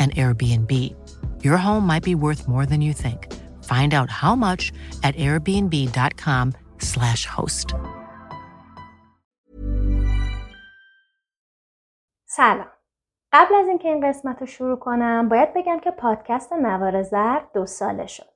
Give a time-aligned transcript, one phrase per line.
[0.00, 0.72] an Airbnb.
[1.44, 3.20] Your home might be worth more than you think.
[3.72, 4.62] Find out how much
[5.02, 7.74] at airbnb.com/slash host.
[12.26, 12.66] سلام
[13.32, 17.66] قبل از اینکه این قسمت رو شروع کنم باید بگم که پادکست نوار زرد دو
[17.66, 18.28] ساله شد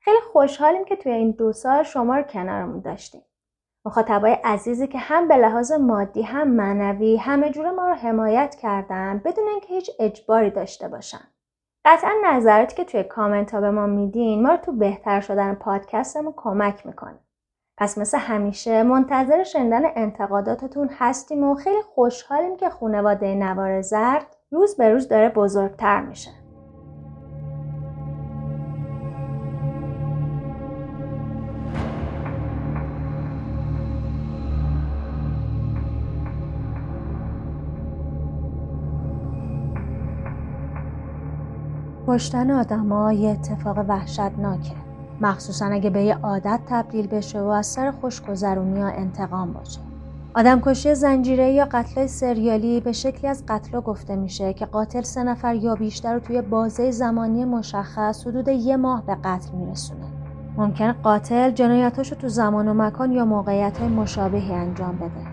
[0.00, 3.22] خیلی خوشحالیم که توی این دو سال شما رو کنارمون داشتیم
[3.86, 9.22] مخاطبای عزیزی که هم به لحاظ مادی هم معنوی همه جوره ما رو حمایت کردن
[9.24, 11.20] بدون اینکه هیچ اجباری داشته باشن.
[11.84, 16.34] قطعا نظراتی که توی کامنت ها به ما میدین ما رو تو بهتر شدن پادکستمون
[16.36, 17.18] کمک می‌کنه.
[17.78, 24.76] پس مثل همیشه منتظر شنیدن انتقاداتتون هستیم و خیلی خوشحالیم که خانواده نوار زرد روز
[24.76, 26.45] به روز داره بزرگتر میشه.
[42.16, 44.72] کشتن آدما یه اتفاق وحشتناکه.
[45.20, 49.80] مخصوصا اگه به یه عادت تبدیل بشه و از سر خوشگذرونی یا انتقام باشه.
[50.34, 55.22] آدم کشی زنجیره یا قتل سریالی به شکلی از قتل گفته میشه که قاتل سه
[55.22, 60.06] نفر یا بیشتر رو توی بازه زمانی مشخص حدود یه ماه به قتل میرسونه.
[60.56, 65.26] ممکن قاتل جنایتاشو تو زمان و مکان یا موقعیت های مشابهی انجام بده.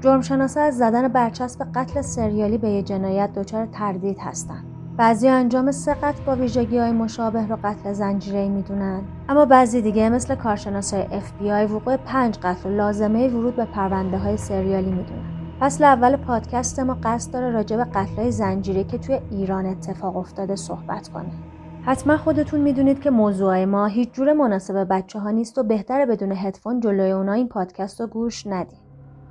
[0.00, 5.96] جرمشناسا از زدن برچسب قتل سریالی به یه جنایت دچار تردید هستند بعضی انجام سه
[6.26, 9.02] با ویژگی های مشابه رو قتل زنجیره می‌دونن.
[9.28, 14.90] اما بعضی دیگه مثل کارشناسای FBI وقوع پنج قتل لازمه ورود به پرونده های سریالی
[14.90, 15.32] می‌دونن.
[15.60, 20.16] فصل اول پادکست ما قصد داره راجع به قتل های زنجیره که توی ایران اتفاق
[20.16, 21.30] افتاده صحبت کنه
[21.82, 26.32] حتما خودتون می‌دونید که موضوع ما هیچ جور مناسب بچه ها نیست و بهتره بدون
[26.32, 28.81] هدفون جلوی اونا این پادکست رو گوش ندید.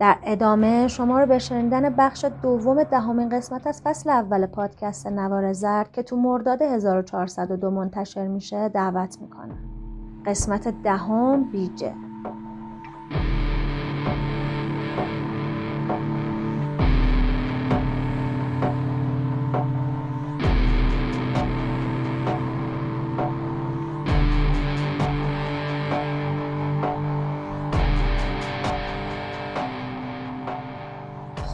[0.01, 5.53] در ادامه شما رو به شنیدن بخش دوم دهمین قسمت از فصل اول پادکست نوار
[5.53, 9.57] زرد که تو مرداد 1402 منتشر میشه دعوت می‌کنم.
[10.25, 11.93] قسمت دهم بیجه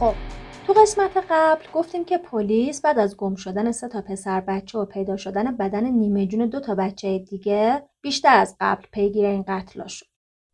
[0.00, 0.14] خب
[0.66, 4.84] تو قسمت قبل گفتیم که پلیس بعد از گم شدن سه تا پسر بچه و
[4.84, 9.86] پیدا شدن بدن نیمه جون دو تا بچه دیگه بیشتر از قبل پیگیر این قتلا
[9.86, 10.06] شد.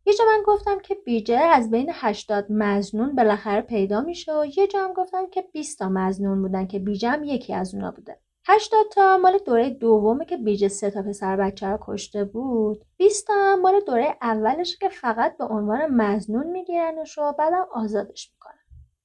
[0.05, 4.67] یه جا من گفتم که بیجه از بین 80 مزنون بالاخره پیدا میشه و یه
[4.67, 8.19] جا هم گفتم که 20 تا مزنون بودن که بیجه هم یکی از اونا بوده.
[8.47, 13.27] 80 تا مال دوره دومه که بیجه سه تا پسر بچه رو کشته بود 20
[13.27, 18.54] تا مال دوره اولش که فقط به عنوان مزنون میگیرنش و بعدم آزادش می‌کنن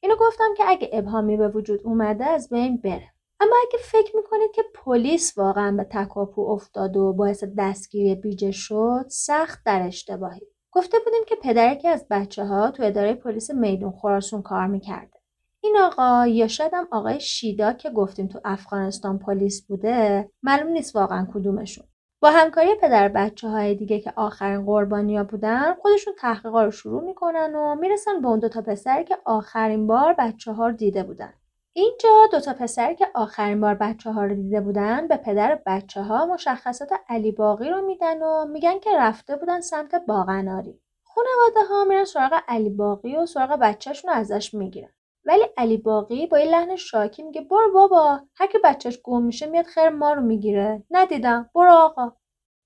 [0.01, 3.09] اینو گفتم که اگه ابهامی به وجود اومده از بین بره.
[3.41, 9.05] اما اگه فکر می‌کنید که پلیس واقعا به تکاپو افتاد و باعث دستگیری بیجه شد
[9.09, 10.47] سخت در اشتباهی.
[10.73, 15.21] گفته بودیم که پدر که از بچه ها تو اداره پلیس میدون خراسون کار می‌کرده.
[15.63, 20.97] این آقا یا شاید هم آقای شیدا که گفتیم تو افغانستان پلیس بوده معلوم نیست
[20.97, 21.85] واقعا کدومشون.
[22.23, 27.55] با همکاری پدر بچه های دیگه که آخرین قربانیا بودن خودشون تحقیقا رو شروع می‌کنن
[27.55, 31.33] و می‌رسن به اون دو تا پسری که آخرین بار بچه ها رو دیده بودن
[31.73, 36.27] اینجا دوتا پسر که آخرین بار بچه ها رو دیده بودن به پدر بچه ها
[36.27, 40.81] مشخصات علی باقی رو میدن و میگن که رفته بودن سمت باغناری.
[41.03, 44.91] خانواده ها میرن سراغ علی باقی و سراغ بچهشون رو ازش می‌گیرن.
[45.25, 49.47] ولی علی باقی با یه لحن شاکی میگه برو بابا هر که بچهش گم میشه
[49.47, 50.85] میاد خیر ما رو می‌گیره.
[50.91, 51.51] ندیدم.
[51.55, 52.13] برو آقا.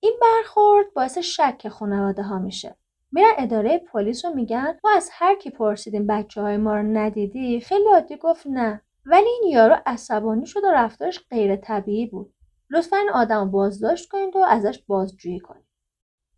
[0.00, 2.76] این برخورد باعث شک خانواده ها میشه.
[3.12, 7.60] میرن اداره پلیس رو میگن ما از هر کی پرسیدیم بچه های ما رو ندیدی؟
[7.60, 8.82] خیلی عادی گفت نه.
[9.06, 12.34] ولی این یارو عصبانی شد و رفتارش غیر طبیعی بود.
[12.70, 15.63] لطفا این آدم بازداشت کنید و ازش بازجویی کنید.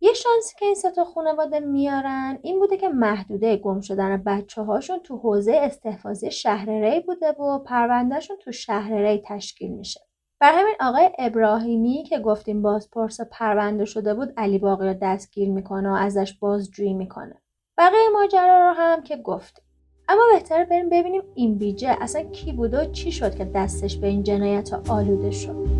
[0.01, 4.99] یه شانسی که این ستا خانواده میارن این بوده که محدوده گم شدن بچه هاشون
[4.99, 9.99] تو حوزه استحفاظی شهر ری بوده و پروندهشون تو شهر ری تشکیل میشه.
[10.39, 15.89] بر همین آقای ابراهیمی که گفتیم بازپرس پرونده شده بود علی باقی رو دستگیر می‌کنه
[15.89, 17.41] و ازش بازجویی می‌کنه.
[17.77, 19.63] بقیه ماجرا رو هم که گفتیم.
[20.09, 24.07] اما بهتره بریم ببینیم این بیجه اصلا کی بوده و چی شد که دستش به
[24.07, 25.76] این جنایت آلوده شد.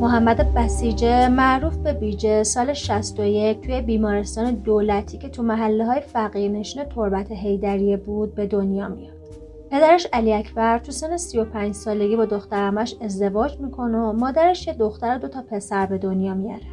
[0.00, 6.84] محمد بسیجه معروف به بیجه سال 61 توی بیمارستان دولتی که تو محله های فقیرنشین
[6.84, 9.16] تربت هیدریه بود به دنیا میاد.
[9.70, 15.16] پدرش علی اکبر تو سن 35 سالگی با دخترمش ازدواج می‌کنه و مادرش یه دختر
[15.16, 16.66] و دو تا پسر به دنیا میاره.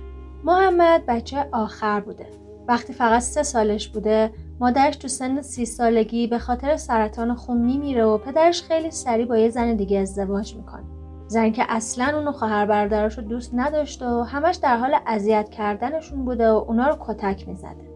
[0.44, 2.25] محمد بچه آخر بوده.
[2.68, 8.04] وقتی فقط سه سالش بوده مادرش تو سن سی سالگی به خاطر سرطان خون میمیره
[8.04, 10.95] و پدرش خیلی سریع با یه زن دیگه ازدواج می‌کنه.
[11.27, 16.25] زن که اصلا اونو خواهر برادرش رو دوست نداشته و همش در حال اذیت کردنشون
[16.25, 17.89] بوده و اونا رو کتک می‌زده.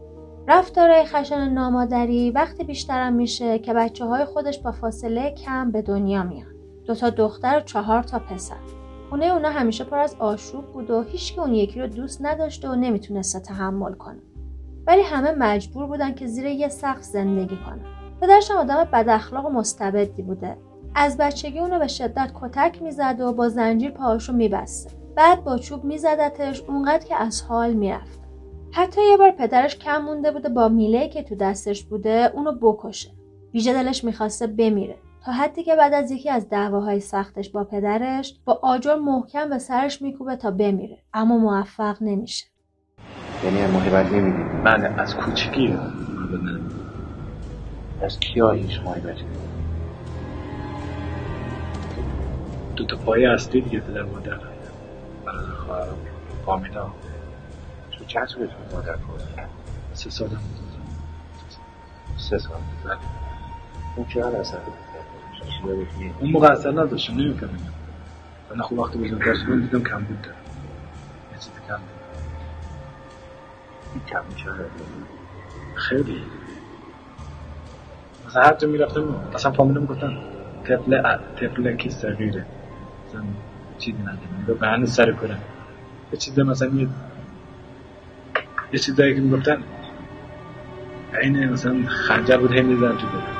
[0.47, 6.23] رفتارهای خشن نامادری وقتی بیشترم میشه که بچه های خودش با فاصله کم به دنیا
[6.23, 6.53] میان.
[6.85, 8.55] دو تا دختر و چهار تا پسر.
[9.09, 12.75] خونه اونا همیشه پر از آشوب بود و هیچکی اون یکی رو دوست نداشته و
[12.75, 14.19] نمی‌تونسته تحمل کنه.
[14.87, 17.85] ولی همه مجبور بودن که زیر یه سقف زندگی کنن.
[18.21, 20.57] پدرش آدم بد اخلاق و مستبدی بوده.
[21.01, 25.83] از بچگی اونو به شدت کتک می‌زد و با زنجیر پاهاشو میبسته بعد با چوب
[25.83, 28.19] میزدتش اونقدر که از حال می‌رفت.
[28.71, 33.09] حتی یه بار پدرش کم مونده بوده با میله که تو دستش بوده اونو بکشه.
[33.53, 34.95] ویژه دلش می‌خواسته بمیره.
[35.25, 39.57] تا حدی که بعد از یکی از دعواهای سختش با پدرش با آجر محکم به
[39.57, 40.97] سرش میکوبه تا بمیره.
[41.13, 42.45] اما موفق نمیشه.
[43.43, 45.77] یعنی محبت نمی‌دید بله از کوچگی.
[48.01, 49.38] از کیا هیچ محبتی
[52.79, 54.39] دو تا پایه اصلی دیگه پدر مادر
[55.25, 55.97] برادر خواهرم
[56.45, 56.89] فامیلا
[57.91, 59.49] تو چند سالتون مادر کردن
[59.93, 60.39] سه سالم بود.
[62.17, 62.57] سه سال.
[63.95, 64.59] اون چقدر اصلا
[66.19, 67.73] اون موقع اصلا نداشتم نمیفهمیدم.
[68.49, 70.21] من خوب وقتی بزرگتر شدم دیدم کم بود.
[70.21, 70.35] دارم
[71.31, 71.89] یه چیزی کم بود.
[73.93, 74.49] این کم میشه
[75.75, 76.23] خیلی.
[78.27, 80.17] مثلا هر جا می‌رفتم اصلا فامیلم گفتن
[80.63, 82.45] طفل طفل کی صغیره.
[83.09, 83.21] مثلا
[83.77, 84.59] چیزی ندارم.
[84.59, 85.39] به هنوز سر کنم
[86.13, 86.87] یه چیز مثلا یه
[88.73, 89.63] یه چیزایی که می‌گفتن
[91.21, 93.39] این مثلا خنجر بود هی میزن تو دلم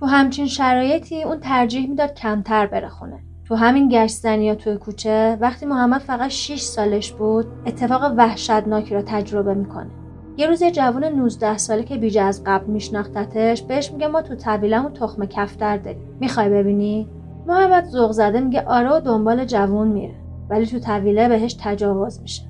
[0.00, 3.18] تو همچین شرایطی اون ترجیح می‌داد کمتر بره خونه.
[3.48, 9.02] تو همین گشت یا توی کوچه وقتی محمد فقط 6 سالش بود اتفاق وحشتناکی رو
[9.02, 9.90] تجربه می‌کنه.
[10.36, 14.34] یه روز یه جوون 19 ساله که بیجه از قبل میشناختتش بهش میگه ما تو
[14.34, 16.16] طویلمون تخم کفتر داریم.
[16.20, 17.08] می‌خوای ببینی؟
[17.46, 20.14] محمد ذوق زده میگه آره دنبال جوون میره
[20.50, 22.42] ولی تو طویله بهش تجاوز میشه.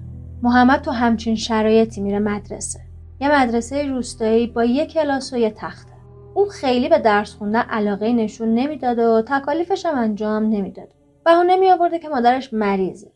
[0.42, 2.80] محمد تو همچین شرایطی میره مدرسه.
[3.20, 5.92] یه مدرسه روستایی با یه کلاس و یه تخته.
[6.34, 10.88] اون خیلی به درس خوندن علاقه نشون نمی‌داد و تکالیفش هم انجام نمی‌داد.
[11.24, 13.12] بهونه می آورده که مادرش مریضه.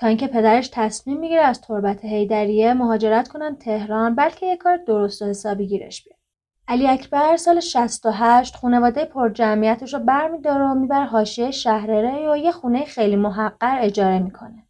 [0.00, 5.22] تا اینکه پدرش تصمیم می‌گیره از تربت هیدریه مهاجرت کنن تهران بلکه یه کار درست
[5.22, 6.21] و حسابی گیرش بیاد
[6.68, 12.52] علی اکبر سال 68 خانواده پر جمعیتش رو برمیداره و می‌بره حاشیه شهرره و یه
[12.52, 14.62] خونه خیلی محقر اجاره می‌کنه.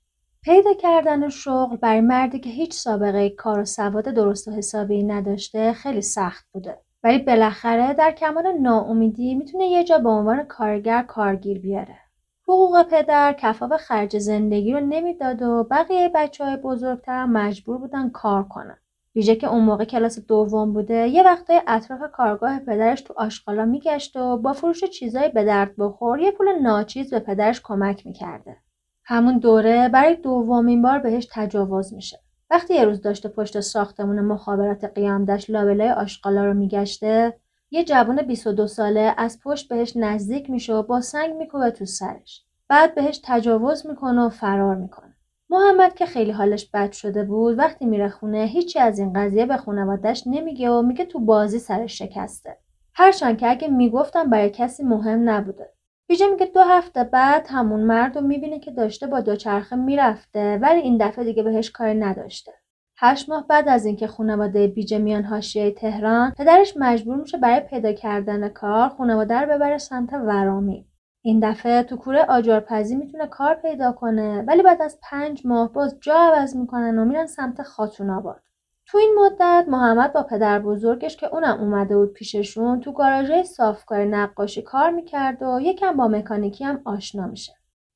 [0.43, 5.73] پیدا کردن شغل برای مردی که هیچ سابقه کار و سواد درست و حسابی نداشته
[5.73, 6.79] خیلی سخت بوده.
[7.05, 11.97] ولی بالاخره در کمال ناامیدی می‌تونه یه جا به عنوان کارگر کارگیر بیاره.
[12.43, 18.45] حقوق پدر کفاف خرج زندگی رو نمی‌داد و بقیه بچه های بزرگتر مجبور بودن کار
[18.45, 18.79] کنن.
[19.15, 24.17] ویژه که اون موقع کلاس دوم بوده یه وقتای اطراف کارگاه پدرش تو آشغالا میگشت
[24.17, 28.57] و با فروش چیزای به درد بخور یه پول ناچیز به پدرش کمک می‌کرده.
[29.05, 32.21] همون دوره برای دومین بار بهش تجاوز میشه.
[32.51, 37.39] وقتی یه روز داشته پشت ساختمون مخابرات قیام داشت لابلای آشغالا رو میگشته
[37.71, 42.45] یه جوان 22 ساله از پشت بهش نزدیک میشه و با سنگ میکوبه تو سرش.
[42.69, 45.12] بعد بهش تجاوز می‌کنه و فرار می‌کنه.
[45.53, 49.57] محمد که خیلی حالش بد شده بود وقتی میره خونه هیچی از این قضیه به
[49.57, 52.57] خانوادش نمیگه و میگه تو بازی سرش شکسته.
[52.95, 55.73] هرچند که اگه می‌گفتم برای کسی مهم نبوده.
[56.09, 60.81] بیجه میگه دو هفته بعد همون مرد رو می‌بینه که داشته با دوچرخه می‌رفته ولی
[60.81, 62.53] این دفعه دیگه بهش کاری نداشته.
[62.99, 67.93] هشت ماه بعد از اینکه خانواده بیجه میان حاشیه تهران پدرش مجبور میشه برای پیدا
[67.93, 70.87] کردن کار خانواده رو ببره سمت ورامی
[71.25, 75.97] این دفعه تو کوره آجارپزی می‌تونه کار پیدا کنه ولی بعد از پنج ماه باز
[76.01, 78.43] جا عوض می‌کنن و میرن سمت خاتون آباد.
[78.87, 84.05] تو این مدت محمد با پدر بزرگش که اونم اومده بود پیششون تو گاراژ صافکار
[84.05, 87.53] نقاشی کار می‌کرد و یکم با مکانیکی هم آشنا میشه.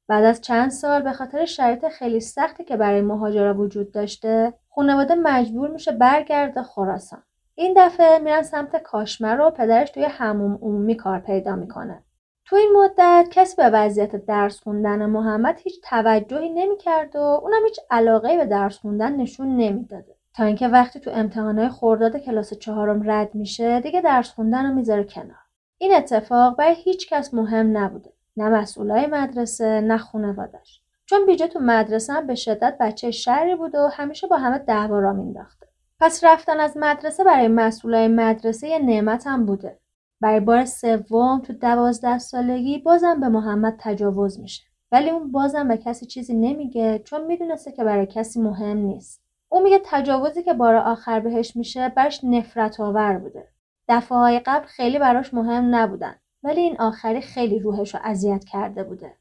[0.09, 5.15] بعد از چند سال به خاطر شرایط خیلی سختی که برای مهاجرا وجود داشته خانواده
[5.15, 7.23] مجبور میشه برگرده خراسان.
[7.55, 12.03] این دفعه میرن سمت کاشمر و پدرش توی هموم عمومی کار پیدا می‌کنه.
[12.47, 17.81] تو این مدت کسی به وضعیت درس خوندن محمد هیچ توجهی نمی‌کرد و اونم هیچ
[17.91, 20.15] علاقه به درس خوندن نشون نمی‌داده.
[20.35, 25.05] تا اینکه وقتی تو امتحانات خرداد کلاس چهارم رد میشه دیگه درس خوندن رو می‌ذاره
[25.05, 25.37] کنار.
[25.79, 28.13] این اتفاق برای هیچ کس مهم نبوده.
[28.37, 33.75] نه مسئولای مدرسه نه خانوادش چون بیجه تو مدرسه هم به شدت بچه شری بود
[33.75, 35.67] و همیشه با همه دعوا را مینداخته.
[36.01, 39.79] پس رفتن از مدرسه برای مسئولای مدرسه یه نعمت هم بوده.
[40.21, 44.63] برای بار سوم تو دوازده سالگی بازم به محمد تجاوز میشه.
[44.93, 49.23] ولی اون بازم به کسی چیزی نمیگه چون می‌دونسته که برای کسی مهم نیست.
[49.49, 53.49] او میگه تجاوزی که بار آخر بهش میشه برش نفرت آور بوده.
[53.89, 56.15] دفعه های قبل خیلی براش مهم نبودن.
[56.43, 59.17] ولی این آخری خیلی روحش رو اذیت کرده بوده.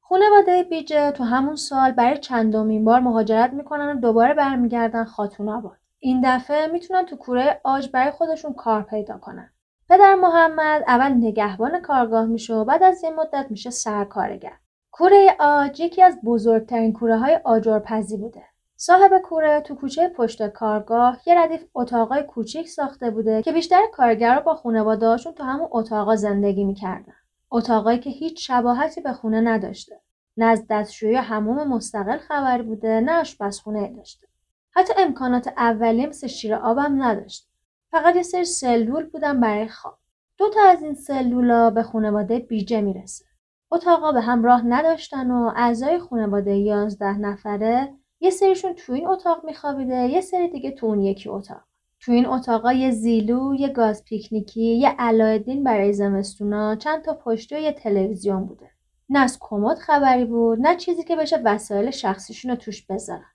[0.00, 5.76] خانواده بیجه تو همون سال برای چندمین بار مهاجرت می‌کنن و دوباره برمیگردن خاتون آباد
[5.98, 9.53] این دفعه می‌تونن تو کوره آج برای خودشون کار پیدا کنن.
[9.88, 14.52] پدر محمد اول نگهبان کارگاه میشه و بعد از این مدت میشه سرکارگر
[14.90, 18.42] کوره آج یکی از بزرگترین کوره های آجرپزی بوده
[18.76, 24.40] صاحب کوره تو کوچه پشت کارگاه یه ردیف اتاقای کوچیک ساخته بوده که بیشتر کارگرها
[24.40, 27.12] با خونواده‌هاشون تو همون اتاقا زندگی می‌کردن.
[27.50, 30.00] اتاقایی که هیچ شباهتی به خونه نداشته.
[30.36, 34.26] نه از دستشویی هموم مستقل خبر بوده نه آشپزخونه داشته.
[34.70, 37.53] حتی امکانات اولیه مثل شیر آبم نداشته.
[37.94, 39.98] فقط یه سری سلول بودن برای خواب.
[40.38, 43.24] دو تا از این سلولا به خانواده بیجه می‌رسه.
[43.70, 49.44] اتاقا به هم راه نداشتن و اعضای خانواده یازده نفره یه سریشون تو این اتاق
[49.44, 51.60] میخوابیده یه سری دیگه تو اون یکی اتاق
[52.00, 57.54] تو این اتاقا یه زیلو یه گاز پیکنیکی یه علایدین برای زمستونا چند تا پشتی
[57.54, 58.70] و یه تلویزیون بوده
[59.08, 63.33] نه از کمد خبری بود نه چیزی که بشه وسایل شخصیشون رو توش بذارن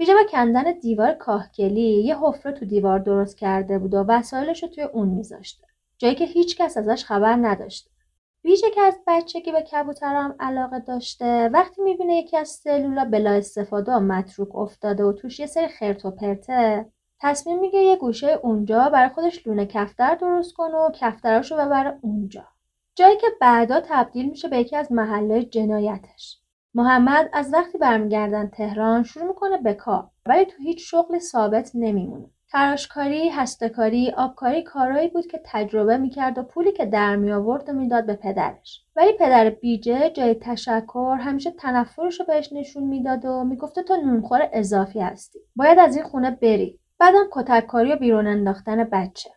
[0.00, 4.68] بیجا با کندن دیوار کاهگلی یه حفره تو دیوار درست کرده بود و وسایلش رو
[4.68, 5.66] توی اون میذاشته.
[5.98, 7.90] جایی که هیچ کس ازش خبر نداشته.
[8.44, 13.92] ویژه که از بچگی به کبوترام علاقه داشته وقتی می‌بینه یکی از سلولا بلا استفاده
[13.92, 16.86] و متروک افتاده و توش یه سری خرت و پرته
[17.20, 22.44] تصمیم میگه یه گوشه اونجا برای خودش لونه کفتر درست کنه و کفتراشو ببره اونجا.
[22.94, 26.39] جایی که بعدا تبدیل میشه به یکی از محله جنایتش.
[26.74, 32.30] محمد از وقتی برمیگردن تهران شروع می‌کنه به کار ولی تو هیچ شغل ثابت نمیمونه
[32.52, 37.72] تراشکاری، هستهکاری، آبکاری کارایی بود که تجربه می‌کرد و پولی که در می آورد و
[37.72, 38.84] می‌داد به پدرش.
[38.96, 44.48] ولی پدر بیجه جای تشکر همیشه تنفرش رو بهش نشون می‌داد و می‌گفته تو نونخور
[44.52, 45.38] اضافی هستی.
[45.56, 46.80] باید از این خونه بری.
[46.98, 49.30] بعدم کتککاری و بیرون انداختن بچه.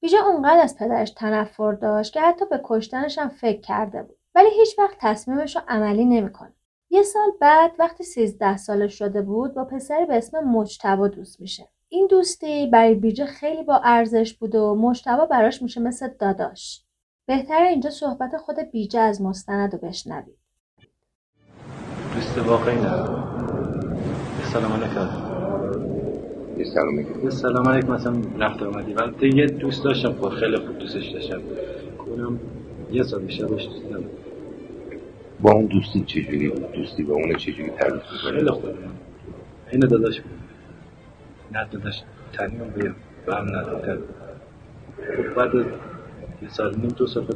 [0.00, 4.16] بیجه اونقدر از پدرش تنفر داشت که حتی به کشتنش هم فکر کرده بود.
[4.34, 6.52] ولی هیچ وقت تصمیمش رو عملی نمی‌کنه.
[6.90, 11.68] یه سال بعد وقتی سیزده سالش شده بود با پسری به اسم مجتبا دوست میشه.
[11.88, 16.82] این دوستی برای بیجه خیلی با ارزش بود و مشتبه براش میشه مثل داداش.
[17.26, 20.38] بهتر اینجا صحبت خود بیجه از مستند رو بشنوید.
[22.14, 22.90] دوست واقعی نه
[24.52, 25.08] سلام علیکم.
[26.58, 30.78] یه سلام یه سلام علیکم مثلا رفت اومدی ولی یه دوست داشتم خب خیلی خوب
[30.78, 31.40] دوستش داشتم.
[32.06, 32.40] اونم
[32.92, 33.82] یه سال بیشتر باش دوست
[35.40, 38.78] با اون دوستی چجوری بود؟ دوستی با اون چجوری تعریف خیلی می‌کنه خوب.
[39.72, 40.40] این داداش بود
[41.52, 42.02] نه داداش
[42.32, 43.98] تنیم بیم و هم ندادن
[45.36, 45.54] بعد
[46.42, 47.26] یه سال نیم دو سال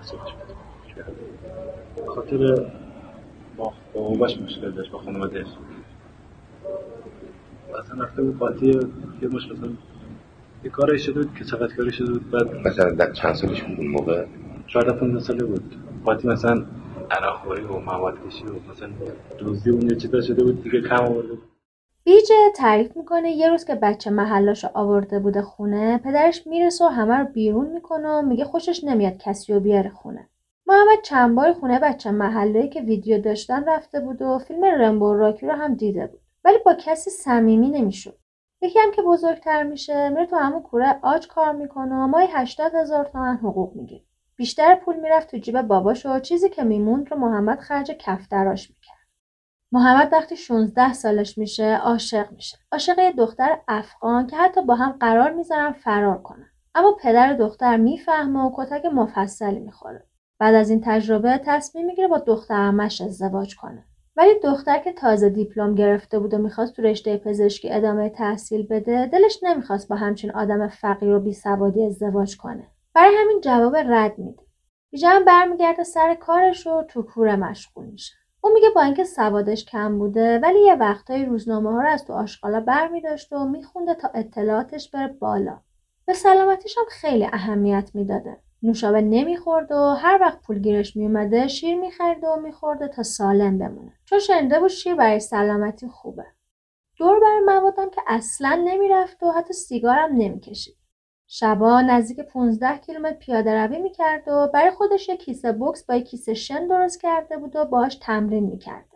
[0.00, 0.56] سالش بود
[1.96, 2.70] به خاطر
[3.56, 5.60] با باباش مشکل داشت با خانوادهش و
[7.78, 8.66] اصلا رفته بود قاطی
[9.22, 9.68] یه مشکل مثلا
[10.64, 13.78] یه کاری شده بود که چقدر کاری شده بود بعد مثلا در چند سالش بود
[13.78, 14.24] اون موقع؟
[14.66, 15.74] 14 15 ساله بود.
[16.04, 16.64] قاطی مثلا
[17.10, 18.88] عراق خوری و مواد کشی و مثلا
[19.38, 21.42] دوزی اون یه چیزا شده بود دیگه کم آورده بود.
[22.04, 27.14] بیجه تعریف می‌کنه یه روز که بچه محلاشو آورده بوده خونه پدرش می‌رسه و همه
[27.14, 30.28] رو بیرون می‌کنه و میگه خوشش نمیاد کسی رو بیاره خونه.
[30.66, 35.46] محمد چند بار خونه بچه محله که ویدیو داشتن رفته بود و فیلم رمبو راکی
[35.46, 36.20] رو هم دیده بود.
[36.44, 38.18] ولی با کسی صمیمی نمی‌شد.
[38.62, 42.74] یکی هم که بزرگتر میشه میره تو همون کوره آج کار می‌کنه و مای هشتاد
[42.74, 44.04] هزار تومن حقوق می‌گیره.
[44.36, 49.06] بیشتر پول می‌رفت تو جیب باباش و چیزی که میموند رو محمد خرج کفتراش می‌کرد.
[49.72, 52.58] محمد وقتی 16 سالش میشه عاشق میشه.
[52.72, 56.50] عاشق یه دختر افغان که حتی با هم قرار می‌ذارن فرار کنن.
[56.74, 60.06] اما پدر دختر می‌فهمه و کتک مفصلی می‌خوره.
[60.38, 63.84] بعد از این تجربه تصمیم می‌گیره با دختر همش ازدواج کنه.
[64.16, 69.06] ولی دختر که تازه دیپلم گرفته بود و می‌خواست تو رشته پزشکی ادامه تحصیل بده
[69.06, 72.66] دلش نمی‌خواست با همچین آدم فقیر و بیسوادی ازدواج کنه.
[72.94, 74.42] برای همین جواب رد میده.
[74.90, 78.14] بیژن برمیگرده سر کارش و تو کوره مشغول میشه.
[78.40, 82.12] اون میگه با اینکه سوادش کم بوده ولی یه وقتایی روزنامه ها رو از تو
[82.12, 85.60] آشغالا برمیداشت و میخونده تا اطلاعاتش بره بالا.
[86.06, 88.36] به سلامتیش هم خیلی اهمیت می‌داده.
[88.64, 93.92] نوشابه نمی‌خورد و هر وقت پول گیرش میومده شیر می‌خرید و میخورده تا سالم بمونه
[94.04, 96.24] چون شنیده بود شیر برای سلامتی خوبه
[96.96, 100.76] دور بر موادم که اصلا نمی‌رفت و حتی سیگارم نمی‌کشید
[101.26, 106.06] شبا نزدیک 15 کیلومتر پیاده روی می‌کرد و برای خودش یک کیسه بوکس با یک
[106.06, 108.86] کیسه شن درست کرده بود و باهاش تمرین می‌کرد.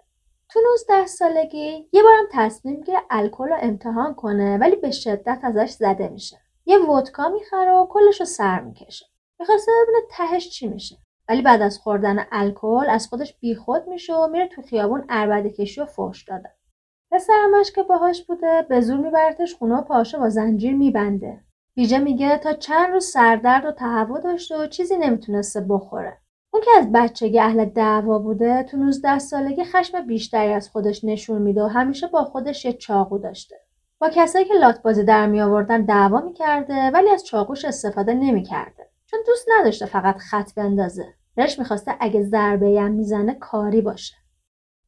[0.50, 0.60] تو
[0.90, 6.08] 19 سالگی یه بارم تصمیم می‌گیره الکل رو امتحان کنه ولی به شدت ازش زده
[6.08, 6.38] میشه.
[6.66, 9.06] یه ودکا می‌خره و کلش رو سر می‌کشه.
[9.40, 10.96] می‌خواسته ببینه تهش چی میشه.
[11.28, 15.80] ولی بعد از خوردن الکل از خودش بیخود میشه و میره تو خیابون عربده کشی
[15.80, 16.50] و فحش داده.
[17.10, 21.40] پسرمش که باهاش بوده به زور میبرتش خونه و پاشه با زنجیر میبنده
[21.74, 26.18] بیجه میگه تا چند روز سردرد و تهوع داشته و چیزی نمی‌تونسته بخوره.
[26.50, 31.42] اون که از بچگی اهل دعوا بوده تو 19 سالگی خشم بیشتری از خودش نشون
[31.42, 33.56] میده و همیشه با خودش یه چاقو داشته.
[34.00, 38.87] با کسایی که لات بازی در می آوردن دعوا می‌کرده ولی از چاقوش استفاده نمی‌کرده.
[39.10, 41.14] چون دوست نداشته فقط خط بندازه.
[41.36, 44.14] دلش می‌خواسته اگه ضربه هم می‌زنه کاری باشه.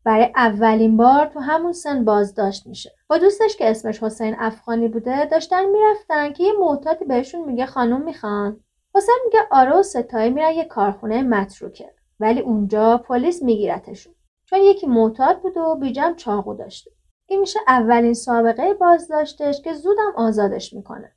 [0.04, 2.92] برای اولین بار تو همون سن بازداشت میشه.
[3.08, 8.02] با دوستش که اسمش حسین افغانی بوده داشتن می‌رفتن که یه معتادی بهشون میگه خانم
[8.02, 8.60] می‌خوان.
[8.94, 11.94] حسین میگه آره و ستایی میرن یه کارخونه متروکه.
[12.20, 14.14] ولی اونجا پلیس میگیرتشون.
[14.44, 16.90] چون یکی معتاد بود و بیجم چاقو داشته.
[17.26, 21.12] این میشه اولین سابقه بازداشتش که زودم آزادش می‌کنه.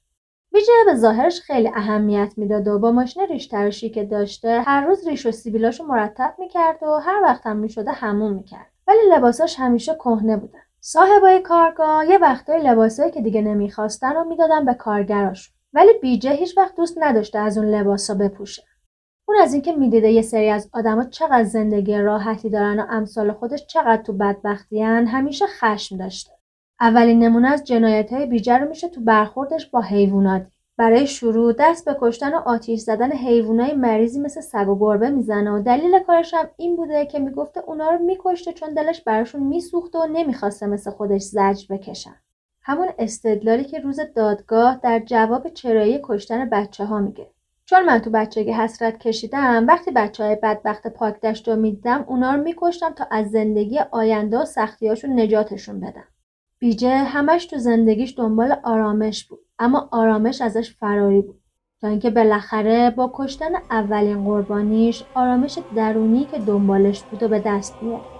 [0.53, 5.07] ویژه به ظاهرش خیلی اهمیت می‌داد و با ماشین ریش ترشی که داشته هر روز
[5.07, 8.71] ریش و سیبیلاشو مرتب می‌کرد و هر وقت هم می‌شده همون می‌کرد.
[8.87, 14.65] ولی لباساش همیشه کهنه بودن صاحبای کارگاه یه وقتای لباسایی که دیگه نمی‌خواستن رو می‌دادن
[14.65, 18.63] به کارگراشون ولی بیجه هیچ وقت دوست نداشته از اون لباسا بپوشه.
[19.27, 23.65] اون از اینکه می‌دیده یه سری از آدما چقدر زندگی راحتی دارن و امثال خودش
[23.65, 26.31] چقدر تو بدبختیان همیشه خشم داشته.
[26.81, 30.47] اولین نمونه از جنایت های بیجه رو میشه تو برخوردش با حیوانات.
[30.77, 35.51] برای شروع دست به کشتن و آتیش زدن حیوانای مریضی مثل سگ و گربه می‌زنه
[35.51, 39.99] و دلیل کارش هم این بوده که می‌گفته اونا رو میکشته چون دلش براشون میسوخته
[39.99, 42.15] و نمی‌خواسته مثل خودش زجر بکشن.
[42.61, 47.27] همون استدلالی که روز دادگاه در جواب چرایی کشتن بچه ها میگه.
[47.65, 52.35] چون من تو بچگی حسرت کشیدم وقتی بچه های بدبخت پاک دشت رو می‌دیدم اونا
[52.35, 56.03] رو میکشتم تا از زندگی آینده و سختیاشون نجاتشون بدم
[56.63, 59.39] بیجه همش تو زندگیش دنبال آرامش بود.
[59.59, 61.41] اما آرامش ازش فراری بود.
[61.81, 67.79] تا اینکه بالاخره با کشتن اولین قربانیش آرامش درونی که دنبالش بود و به دست
[67.79, 68.12] بیاره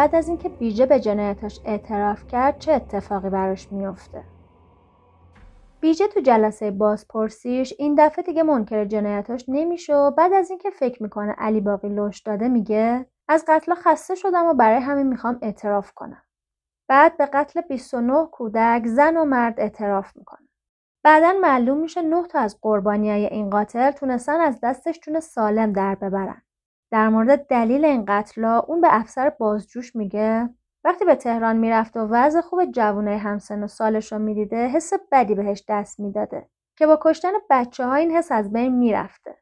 [0.00, 4.24] بعد از اینکه بیجه به جنایتش اعتراف کرد چه اتفاقی براش میافته؟
[5.80, 11.02] بیجه تو جلسه بازپرسیش این دفعه دیگه منکر جنایتاش نمیشه و بعد از اینکه فکر
[11.02, 15.92] می‌کنه علی باقی لش داده میگه از قتل خسته شدم و برای همین می‌خوام اعتراف
[15.92, 16.22] کنم.
[16.88, 20.48] بعد به قتل 29 کودک زن و مرد اعتراف می‌کنه.
[21.04, 25.94] بعدا معلوم میشه 9 تا از قربانیای این قاتل تونستن از دستش جون سالم در
[25.94, 26.42] ببرن.
[26.92, 30.48] در مورد دلیل این قتلا اون به افسر بازجوش میگه
[30.84, 35.34] وقتی به تهران می‌رفت و وضع خوب جوانای همسن و سالش رو می‌دیده حس بدی
[35.34, 36.48] بهش دست می‌داده
[36.78, 39.36] که با کشتن بچه ها این حس از بین می‌رفته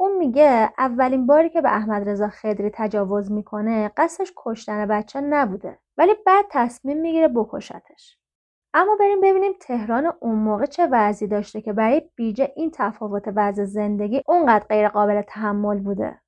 [0.00, 5.78] اون میگه اولین باری که به احمد رضا خدری تجاوز می‌کنه قصدش کشتن بچه نبوده
[5.98, 8.18] ولی بعد تصمیم می‌گیره بکشتش
[8.74, 13.64] اما بریم ببینیم تهران اون موقع چه وضعی داشته که برای بیجه این تفاوت وضع
[13.64, 16.20] زندگی اونقدر غیر قابل تحمل بوده.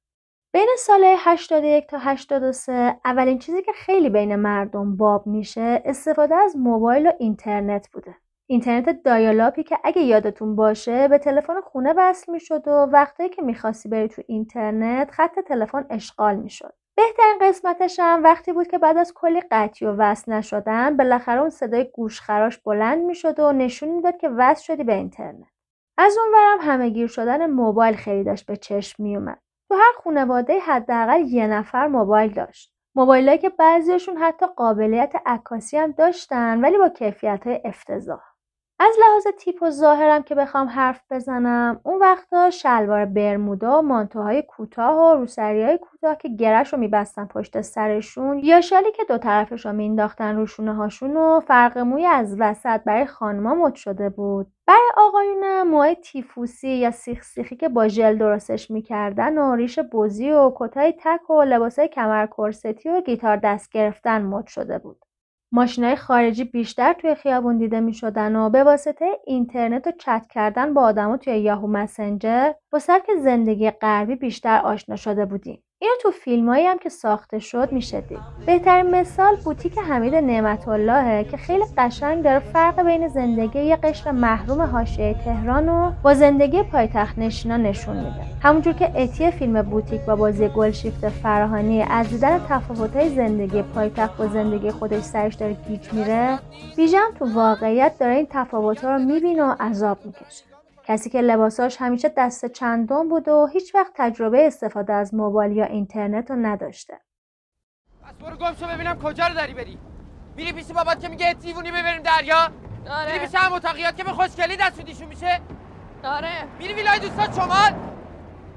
[0.57, 6.57] بین سال 81 تا 83 اولین چیزی که خیلی بین مردم باب میشه استفاده از
[6.57, 8.15] موبایل و اینترنت بوده.
[8.47, 13.89] اینترنت دایالاپی که اگه یادتون باشه به تلفن خونه وصل می‌شد و وقتی که می‌خواستی
[13.89, 16.75] بری تو اینترنت خط تلفن اشغال می‌شد.
[16.97, 21.51] بهترین قسمتش هم وقتی بود که بعد از کلی قطعی و وصل نشدن بالاخره اون
[21.51, 25.49] صدای گوشخراش بلند می‌شد و نشون می‌داد که وصل شدی به اینترنت
[25.99, 31.21] از اون همه همهگیر شدن موبایل خیلی داشت به چشم میومد تو هر خانواده حداقل
[31.21, 32.73] یه نفر موبایل داشت.
[32.95, 38.36] موبایلایی که بعضیشون حتی قابلیت عکاسی هم داشتن ولی با کیفیت های افتضاح.
[38.79, 44.43] از لحاظ تیپ و ظاهرم که بخوام حرف بزنم اون وقتا شلوار برمودا و مانتوهای
[44.43, 49.67] کوتاه و روسریهای کوتاه که گرش رو میبستن پشت سرشون یا شالی که دو طرفش
[49.67, 54.47] رو مینداختن روشونه هاشون و فرق موی از وسط برای خانما مد شده بود.
[54.67, 60.33] برای آقایونم موهای تیفوسی یا سیخ سیخی که با ژل درستش می‌کردن و ریش بزی
[60.33, 65.06] و کتای تک و لباسای کمر کرستی و گیتار دست گرفتن مد شده بود.
[65.53, 70.75] ماشینای خارجی بیشتر توی خیابون دیده می شدن و به واسطه اینترنت و چت کردن
[70.75, 75.63] با آدما توی یاهو مسنجر با سبک زندگی غربی بیشتر آشنا شده بودیم.
[75.79, 78.19] اینو تو فیلمایی هم که ساخته شد میشه دید.
[78.47, 84.11] بهترین مثال بوتیک حمید نعمت اللهه که خیلی قشنگ داره فرق بین زندگی یه قشر
[84.11, 88.23] محروم حاشیه تهران و با زندگی پایتخت نشینا نشون میده.
[88.43, 94.27] همونجور که اتی فیلم بوتیک با بازی گلشیفت فراهانی از دیدن تفاوتهای زندگی پایتخت با
[94.27, 96.39] زندگی خودش سرش داره گیج میره
[97.19, 100.56] تو واقعیت داره این تفاوتها رو می‌بینه و عذاب می‌کشه.
[100.87, 105.65] کسی که لباساش همیشه دست چندم بود و هیچ وقت تجربه استفاده از موبایل یا
[105.65, 107.01] اینترنت رو نداشته.
[108.03, 109.79] پس برو گم شو ببینم کجا رو داری بری.
[110.37, 112.49] میری پیش بابات که میگه دیوونی ببریم دریا؟
[112.85, 113.13] داره.
[113.13, 115.41] میری پیش هم اتاقیات که به خوشگلی دستودیشون میشه؟
[116.03, 116.45] داره.
[116.59, 117.96] میری ویلای دوستات شمال؟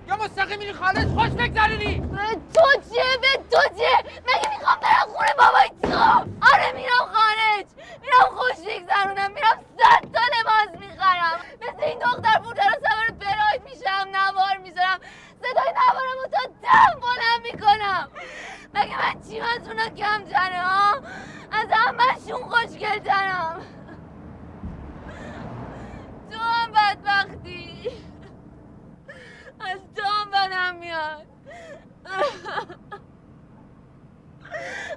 [0.10, 2.00] یا مستقیم میری خارج خوش بگذرونی؟
[2.54, 6.00] تو چه به تو چه مگه می‌خوام برم خونه بابای تو؟
[6.54, 7.66] آره میرم خارج.
[8.02, 11.40] میرم خوش بگذرونم میرم صد تا لباس می‌خرم.
[11.62, 15.00] مثل این دختر بوده رو سوار براید میشم نوار می‌ذارم.
[15.42, 18.10] صدای نوارم تا دم بلند می‌کنم.
[18.74, 20.94] مگه من چیم از اونا کم جنه ها
[21.52, 23.62] از همهشون خوشگل ترم
[26.32, 27.92] تو هم بدبختی.
[29.60, 31.26] از دام بدم میاد.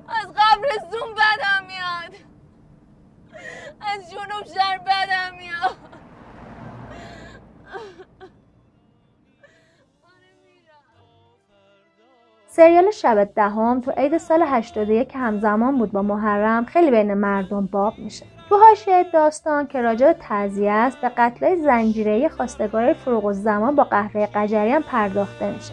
[0.08, 2.14] از قبرستون بدم میاد.
[3.80, 5.76] از جنوب شهر بدم میاد.
[12.46, 17.66] سریال شب دهم تو عید سال 81 که همزمان بود با محرم خیلی بین مردم
[17.66, 18.31] باب میشه.
[18.58, 20.12] حاشیه داستان که راجع به
[20.68, 25.72] است به قتلای زنجیره خواستگار فروغ زمان با قهوه قجری هم پرداخته میشه.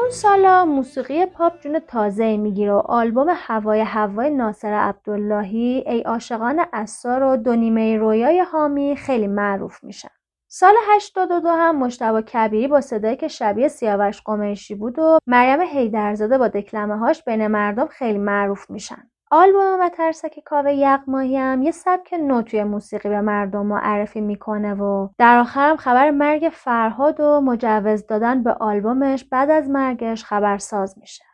[0.00, 6.64] اون سالا موسیقی پاپ جون تازه می‌گیره و آلبوم هوای هوای ناصر عبداللهی ای عاشقان
[6.72, 10.08] اسار و دو نیمه رویای حامی خیلی معروف میشن.
[10.48, 16.38] سال 82 هم مشتبه کبیری با صدایی که شبیه سیاوش قمیشی بود و مریم هیدرزاده
[16.38, 19.09] با دکلمه هاش بین مردم خیلی معروف میشن.
[19.32, 24.74] آلبوم و ترسک کاوه یغمایی هم یه سبک نو توی موسیقی به مردم معرفی می‌کنه
[24.74, 30.98] و در آخرم خبر مرگ فرهاد و مجوز دادن به آلبومش بعد از مرگش خبرساز
[30.98, 31.24] میشه.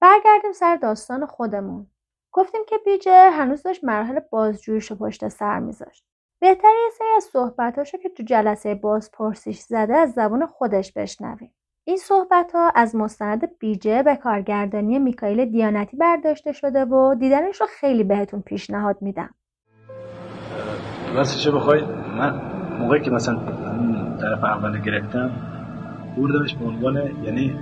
[0.00, 1.86] برگردیم سر داستان خودمون.
[2.32, 6.04] گفتیم که بیجه هنوز داشت مراحل بازجویش رو پشت سر میذاشت.
[6.40, 11.54] بهتر یه سری از صحبتاشو که تو جلسه بازپرسیش زده از زبون خودش بشنویم.
[11.86, 17.66] این صحبت ها از مستند بیجه به کارگردانی میکائیل دیانتی برداشته شده و دیدنش رو
[17.80, 19.34] خیلی بهتون پیشنهاد میدم.
[21.14, 21.84] راستش بخوای؟
[22.18, 22.40] من
[22.78, 23.38] موقعی که مثلا
[24.20, 25.30] طرف اول گرفتم
[26.16, 27.58] بردمش به عنوان یعنی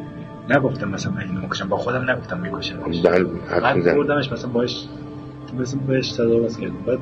[0.51, 2.79] نگفتم مثلا من اینو می‌کشم با خودم نگفتم می‌کشم.
[3.05, 3.25] بله
[3.63, 4.89] بعد بردمش مثلا باش
[5.61, 6.83] مثلا بهش تجاوز کردم.
[6.87, 6.99] بعد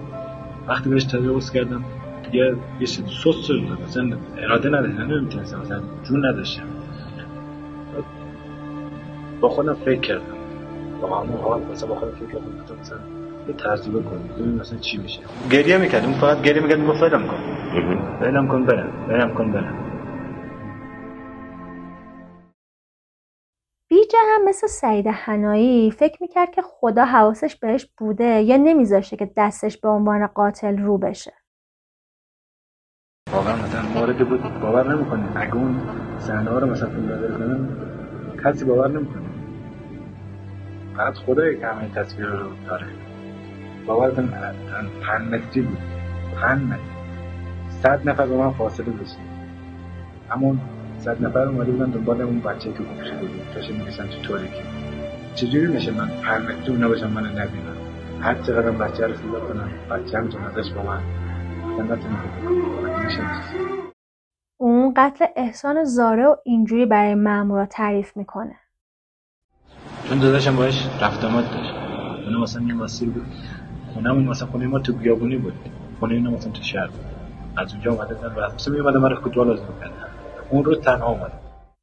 [0.68, 1.84] وقتی بهش تجاوز کردم
[2.32, 6.62] یه یه سوس شد مثلا اراده نداشتم نمی‌تونستم مثلا جون نداشتم.
[9.40, 10.36] با خودم فکر کردم.
[11.00, 12.80] با همون حال مثلا با خودم فکر کردم.
[12.80, 12.98] مثلا
[13.48, 14.28] یه تجربه کنیم.
[14.38, 15.20] ببین مثلا چی میشه.
[15.50, 16.12] گریه می‌کردیم.
[16.12, 17.36] فقط گریه می‌کرد می‌گفت فعلم کن.
[18.20, 19.06] فعلم کن برم.
[19.08, 19.86] فعلم کن برم.
[23.88, 29.30] بیجه هم مثل سعید حنایی فکر می‌کرد که خدا حواسش بهش بوده یا نمیذاشته که
[29.36, 31.32] دستش به عنوان قاتل رو بشه.
[33.32, 34.60] واقعا مثلا موردی بود.
[34.60, 35.32] باور نمی‌کنه.
[35.36, 35.80] اگه اون
[36.18, 37.68] صحنه ها رو مثلا فیلم
[38.44, 39.29] کسی باور نمی‌کنه.
[41.00, 42.86] فقط خدایی که همه تصویر رو داره.
[43.86, 44.28] کن
[45.02, 45.78] پنج متری بود.
[46.40, 46.80] پنج متر.
[47.68, 49.16] صد نفر به من فاصله داشت
[50.28, 50.60] همون
[50.98, 53.54] صد نفر اومده بودن دنبال اون بچه که گم شده بود.
[53.54, 54.62] داشته میگشتن تو تاریکی
[55.34, 57.76] چجوری میشه من پنج متری اون نباشم من نبینم
[58.20, 61.00] هر چقدر بچه رو صدا کنم بچه هم ازش با من.
[64.60, 68.56] اون قتل احسان زاره و اینجوری برای مامورا تعریف می‌کنه.
[70.10, 71.74] چون داداشم باش رفت آمد داشت.
[72.26, 73.26] اون مثلا یه مسیر بود.
[73.94, 75.52] خونمون مثلا خونه ما تو بیابونی بود.
[76.00, 77.00] خونه اینا مثلا تو شهر بود.
[77.56, 79.64] از اونجا اومده بودن و مثلا میومده من رو کجا لازم
[80.50, 81.32] اون رو تنها اومده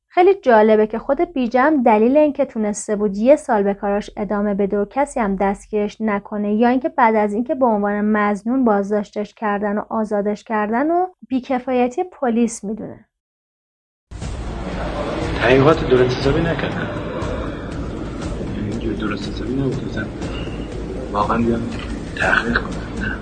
[0.08, 4.80] خیلی جالبه که خود بیجم دلیل اینکه تونسته بود یه سال به کاراش ادامه بده
[4.80, 9.78] و کسی هم دستگیرش نکنه یا اینکه بعد از اینکه به عنوان مزنون بازداشتش کردن
[9.78, 13.06] و آزادش کردن و بیکفایتی پلیس می‌دونه.
[15.42, 16.87] تحقیقات درست حسابی نکردن
[19.22, 20.08] حسابی نبود
[21.12, 21.62] واقعا بیان
[22.16, 23.16] تحقیق کنن نه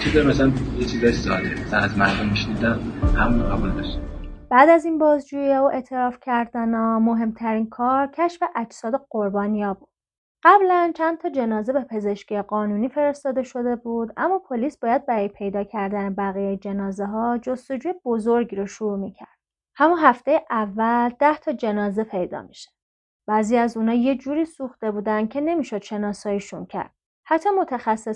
[0.00, 2.80] چیز مثلا یه چیزای ساده مثلا از مردم میشنیدم
[3.16, 3.98] همون قبول داشت
[4.50, 9.88] بعد از این بازجویی و اعتراف کردن ها مهمترین کار کشف اجساد قربانیا بود.
[10.44, 15.64] قبلا چند تا جنازه به پزشکی قانونی فرستاده شده بود اما پلیس باید برای پیدا
[15.64, 19.38] کردن بقیه جنازه ها جستجوی بزرگی رو شروع می‌کرد.
[19.76, 22.70] همون هفته اول ده تا جنازه پیدا میشه.
[23.26, 26.90] بعضی از اونا یه جوری سوخته بودن که نمی‌شد شناساییشون کرد.
[27.24, 27.48] حتی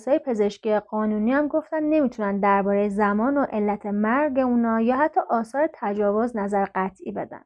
[0.06, 5.70] های پزشکی قانونی هم گفتن نمی‌تونن درباره زمان و علت مرگ اونا یا حتی آثار
[5.74, 7.44] تجاوز نظر قطعی بدن.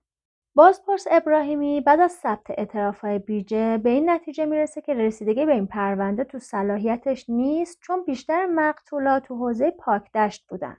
[0.54, 5.66] بازپرس ابراهیمی بعد از ثبت اعترافهای بیجه به این نتیجه می‌رسه که رسیدگی به این
[5.66, 10.76] پرونده تو صلاحیتش نیست چون بیشتر مقتولات تو حوزه پاکدشت بودن.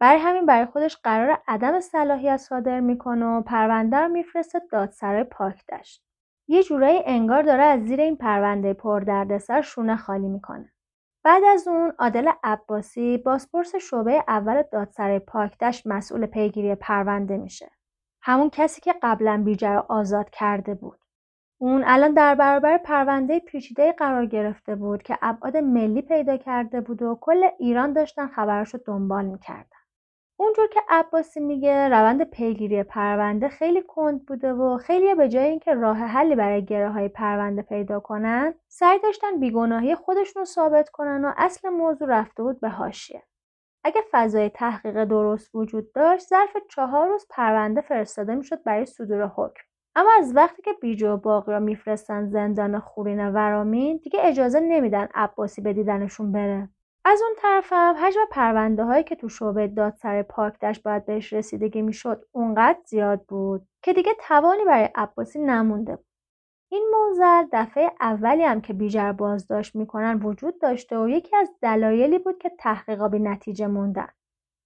[0.00, 6.09] برای همین برای خودش قرار عدم صلاحیت صادر می‌کنه و پرونده رو میفرسته دادسرای پاکدشت.
[6.50, 10.72] یه جورایی انگار داره از زیر این پرونده پردردسر شونه خالی می‌کنه.
[11.24, 17.70] بعد از اون عادل عباسی بازپرس شعبه اول دادسرای پاکدشت مسئول پیگیری پرونده میشه.
[18.22, 20.98] همون کسی که قبلا بیجه آزاد کرده بود.
[21.60, 27.02] اون الان در برابر پرونده پیچیده قرار گرفته بود که ابعاد ملی پیدا کرده بود
[27.02, 29.79] و کل ایران داشتن خبرش رو دنبال می‌کردن.
[30.40, 35.74] اونجور که عباسی میگه روند پیگیری پرونده خیلی کند بوده و خیلی به جای اینکه
[35.74, 41.24] راه حلی برای گره های پرونده پیدا کنن سعی داشتن بیگناهی خودشون رو ثابت کنن
[41.24, 43.22] و اصل موضوع رفته بود به هاشیه.
[43.84, 49.62] اگه فضای تحقیق درست وجود داشت ظرف چهار روز پرونده فرستاده می‌شد برای صدور حکم
[49.94, 55.08] اما از وقتی که بیجو و باقی را میفرستن زندان خورین ورامین دیگه اجازه نمیدن
[55.14, 56.68] عباسی به دیدنشون بره
[57.04, 62.24] از اون طرفم حجم پرونده هایی که تو شعبه دادسر پاکدشت باید بهش رسیدگی می‌شد
[62.32, 66.06] اونقدر زیاد بود که دیگه توانی برای عباسی نمونده بود.
[66.72, 72.18] این موزل دفعه اولی هم که بیجر بازداشت می‌کنن وجود داشته و یکی از دلایلی
[72.18, 74.08] بود که تحقیقا به نتیجه موندن.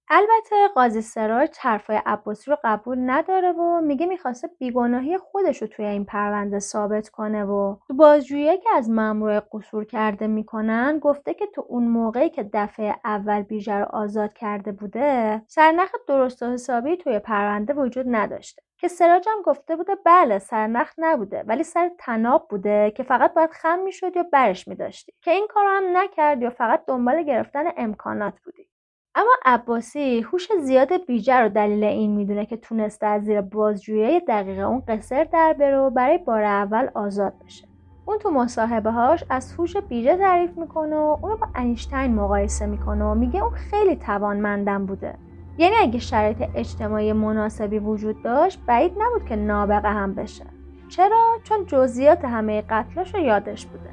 [0.09, 5.85] البته قاضی سراج حرفای عباسی رو قبول نداره و میگه می‌خواسته بیگناهی خودش رو توی
[5.85, 11.47] این پرونده ثابت کنه و تو بازجویی که از مامورای قصور کرده می‌کنن گفته که
[11.47, 16.97] تو اون موقعی که دفعه اول بیژه رو آزاد کرده بوده سرنخ درست و حسابی
[16.97, 18.61] توی پرونده وجود نداشته.
[18.77, 23.51] که سراج هم گفته بوده بله سرنخ نبوده ولی سر تناب بوده که فقط باید
[23.51, 25.13] خم می‌شد یا برش میداشتی.
[25.21, 28.67] که این کار هم نکرد یا فقط دنبال گرفتن امکانات بودی.
[29.17, 34.61] اما عباسی هوش زیاد بیجه رو دلیل این می‌دونه که تونسته از زیر بازجویی دقیقه
[34.61, 37.67] اون قصر در بره و برای بار اول آزاد بشه.
[38.05, 43.05] اون تو مصاحبه هاش از هوش بیجه تعریف می‌کنه و اونو با انیشتین مقایسه می‌کنه
[43.05, 45.15] و میگه اون خیلی توانمندم بوده.
[45.57, 50.45] یعنی اگه شرایط اجتماعی مناسبی وجود داشت بعید نبود که نابغه هم بشه.
[50.89, 53.89] چرا؟ چون جزئیات همه قتلاش رو یادش بوده.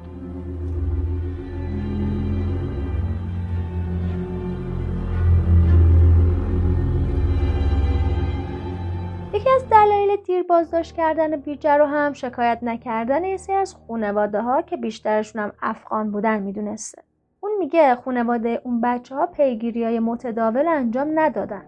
[9.33, 14.41] یکی از دلایل دیر بازداشت کردن بیجه رو هم شکایت نکردن یه سری از خانواده
[14.41, 17.03] ها که بیشترشون هم افغان بودن می‌دونسته.
[17.39, 21.63] اون میگه خانواده اون بچه ها پیگیری های متداول انجام ندادن.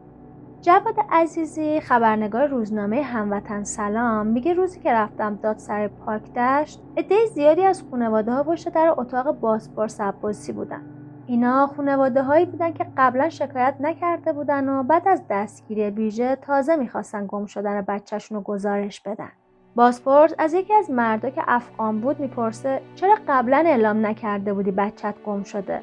[0.62, 7.26] جواد عزیزی خبرنگار روزنامه هموطن سلام میگه روزی که رفتم داد سر پاک دشت عده
[7.26, 10.95] زیادی از خانواده ها پشت در اتاق بازپرس عباسی بودن.
[11.28, 16.76] اینا خانواده هایی بودن که قبلا شکایت نکرده بودن و بعد از دستگیری بیژه تازه
[16.76, 19.32] می‌خواستن گم شدن بچهشون رو گزارش بدن.
[19.76, 25.16] بازپرس از یکی از مردا که افغان بود می‌پرسه چرا قبلا اعلام نکرده بودی بچت
[25.26, 25.82] گم شده؟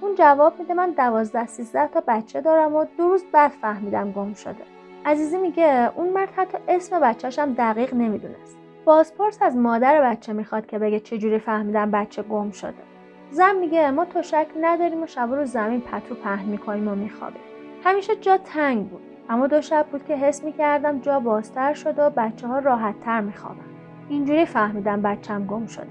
[0.00, 4.34] اون جواب میده من دوازده سیزده تا بچه دارم و دو روز بعد فهمیدم گم
[4.34, 4.64] شده
[5.06, 10.66] عزیزی میگه اون مرد حتی اسم بچهش هم دقیق نمی‌دونست بازپرس از مادر بچه می‌خواد
[10.66, 12.91] که بگه چجوری فهمیدم بچه گم شده
[13.32, 17.42] زن میگه ما شک نداریم و شب رو زمین پتو پهن می‌کنیم و میخوابیم.
[17.84, 19.00] همیشه جا تنگ بود.
[19.28, 23.20] اما دو شب بود که حس می‌کردم جا بازتر شده و بچه ها راحت تر
[23.20, 23.64] میخوابن.
[24.08, 25.86] اینجوری فهمیدم بچم گم شده.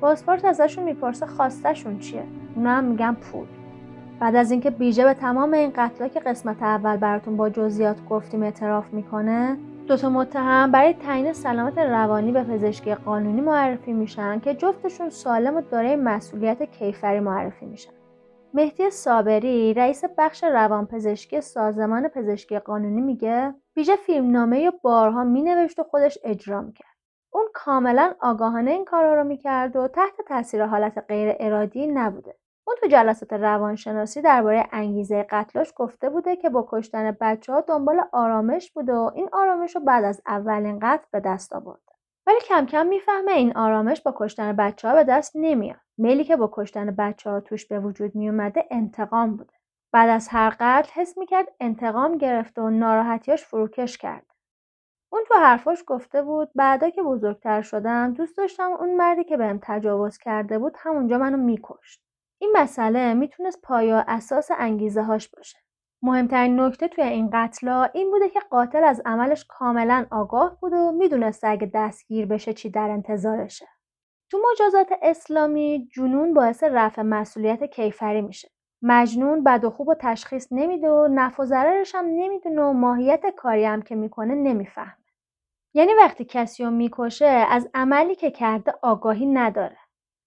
[0.00, 2.24] پاسپورت ازشون می‌پرسه خواستشون چیه؟
[2.56, 3.46] اونا هم میگن پول.
[4.20, 8.42] بعد از اینکه بیجه به تمام این قتلا که قسمت اول براتون با جزئیات گفتیم
[8.42, 15.10] اعتراف می‌کنه دوتا متهم برای تعیین سلامت روانی به پزشکی قانونی معرفی میشن که جفتشون
[15.10, 17.92] سالم و دارای مسئولیت کیفری معرفی میشن.
[18.54, 26.18] مهدی صابری رئیس بخش روانپزشکی سازمان پزشکی قانونی میگه بیژه فیلمنامه بارها مینوشت و خودش
[26.24, 26.96] اجرا می‌کرد.
[27.32, 32.34] اون کاملا آگاهانه این کارا رو می‌کرد و تحت تاثیر حالت غیر ارادی نبوده.
[32.66, 38.00] اون تو جلسات روانشناسی درباره انگیزه قتلاش گفته بوده که با کشتن بچه ها دنبال
[38.12, 41.92] آرامش بوده و این آرامش رو بعد از اولین قتل به دست آورده.
[42.26, 45.80] ولی کم کم می‌فهمه این آرامش با کشتن بچه ها به دست نمیاد.
[45.98, 49.54] میلی که با کشتن بچه ها توش به وجود میومده انتقام بوده.
[49.92, 54.26] بعد از هر قتل حس می‌کرد انتقام گرفته و ناراحتیاش فروکش کرد
[55.12, 59.58] اون تو حرفاش گفته بود بعدا که بزرگتر شدم دوست داشتم اون مردی که بهم
[59.62, 62.03] تجاوز کرده بود همونجا منو میکشت.
[62.44, 65.58] این مسئله می‌تونست پایا اساس انگیزه هاش باشه.
[66.02, 70.92] مهمترین نکته توی این قتلا این بوده که قاتل از عملش کاملا آگاه بود و
[70.92, 73.66] می‌دونسته اگه دستگیر بشه چی در انتظارشه.
[74.30, 78.48] تو مجازات اسلامی جنون باعث رفع مسئولیت کیفری میشه.
[78.82, 83.26] مجنون بد و خوب و تشخیص نمیده و نفع و ضررش هم نمی‌دونه و ماهیت
[83.36, 85.04] کاری هم که می‌کنه نمی‌فهمه.
[85.74, 89.76] یعنی وقتی کسی رو می‌کشه از عملی که کرده آگاهی نداره.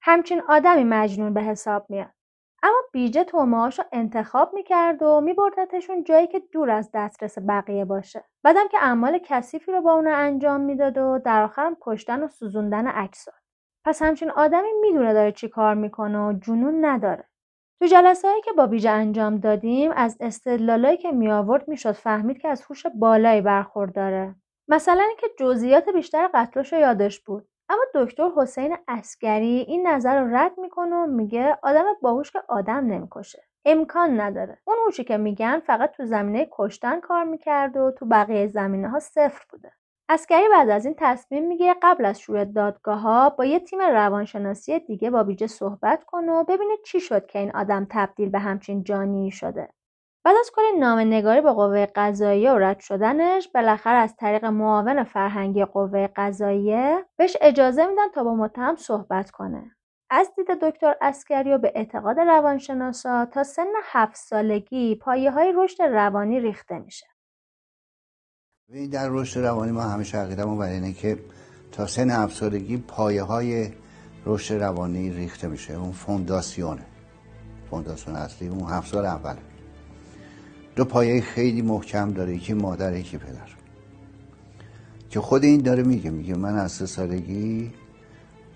[0.10, 2.12] همچین آدمی مجنون به حساب میاد.
[2.64, 8.24] اما بیجه تومهاش رو انتخاب می‌کرد و میبردتشون جایی که دور از دسترس بقیه باشه.
[8.44, 12.88] بعدم که اعمال کثیفی رو با اون انجام می‌داد و در آخرم کشتن و سوزوندن
[12.88, 13.34] اجساد
[13.86, 17.24] پس همچین آدمی می‌دونه داره چی کار می‌کنه و جنون نداره.
[17.80, 22.38] تو جلسه هایی که با بیجه انجام دادیم از استدلالایی که می آورد می‌شد فهمید
[22.38, 24.36] که از هوش بالایی برخورداره.
[24.68, 27.48] مثلا اینکه جزئیات بیشتر قتلش یادش بود.
[27.70, 32.86] اما دکتر حسین اسکری این نظر رو رد می‌کنه و میگه آدم باهوش که آدم
[32.86, 33.44] نمی‌کشه.
[33.66, 34.58] امکان نداره.
[34.68, 39.00] اون هوشی که میگن فقط تو زمینه کشتن کار می‌کرد و تو بقیه زمینه ها
[39.00, 39.72] صفر بوده.
[40.10, 44.80] اسکری بعد از این تصمیم می‌گیره قبل از شروع دادگاه ها با یه تیم روانشناسی
[44.80, 48.84] دیگه با بیجه صحبت کنه و ببینه چی شد که این آدم تبدیل به همچین
[48.84, 49.70] جانی شده.
[50.28, 55.04] بعد از کلی نامه نگاری به قوه قضاییه و رد شدنش بالاخره از طریق معاون
[55.04, 59.72] فرهنگی قوه قضاییه بهش اجازه میدن تا با متهم صحبت کنه.
[60.10, 65.82] از دید دکتر اسکری و به اعتقاد روانشناسا تا سن هفت سالگی پایه های رشد
[65.82, 67.08] روانی ریخته میشه.
[68.92, 71.20] در رشد روانی ما همیشه عقیدمون بر اینه که
[71.72, 73.72] تا سن هفت سالگی پایه های
[74.26, 75.74] رشد روانی ریخته میشه.
[75.74, 76.86] اون فونداسیونه
[77.70, 79.57] فونداسیون اصلی اون هفت سال اوله.
[80.78, 83.48] دو پایه خیلی محکم داره یکی مادر یکی پدر.
[85.10, 87.72] که خود این داره میگه میگه من از سه سالگی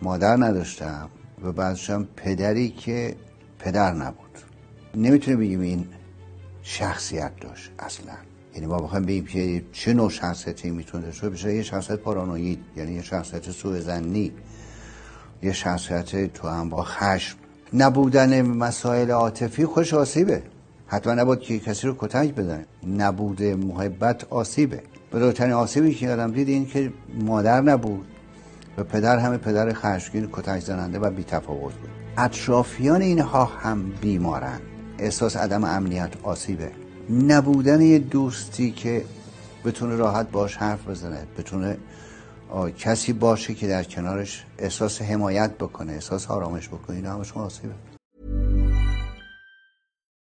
[0.01, 1.09] مادر نداشتم
[1.43, 3.15] و بعدشم پدری که
[3.59, 4.37] پدر نبود.
[4.95, 5.87] نمی‌تونه بگیم این
[6.61, 8.13] شخصیت داشت اصلا.
[8.55, 12.93] یعنی ما بخوایم بگیم که چه نوع شخصیتی می‌تونه داشته بشه یه شخصیت پارانوید یعنی
[12.93, 14.31] یه شخصیت سوء زنی
[15.43, 17.37] یه شخصیت تو هم با خشم.
[17.73, 20.43] نبودن مسائل عاطفی خوش آسیبه.
[20.91, 24.83] حتما نبود که کسی رو کتک بزنه نبود محبت آسیبه.
[25.13, 28.05] بزرگترین آسیبی که آدم دید این که مادر نبود
[28.77, 31.89] و پدر همه پدر خشمگین کتک زننده و بی تفاوت بود.
[32.17, 34.59] اطرافیان اینها هم بیمارن.
[34.99, 36.71] احساس عدم امنیت آسیبه.
[37.09, 39.05] نبودن یه دوستی که
[39.65, 41.77] بتونه راحت باش حرف بزنه بتونه
[42.77, 47.90] کسی باشه که در کنارش احساس حمایت بکنه احساس آرامش بکنه اینا همشون آسیبه.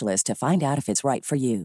[0.00, 1.64] to find out if it's right for you.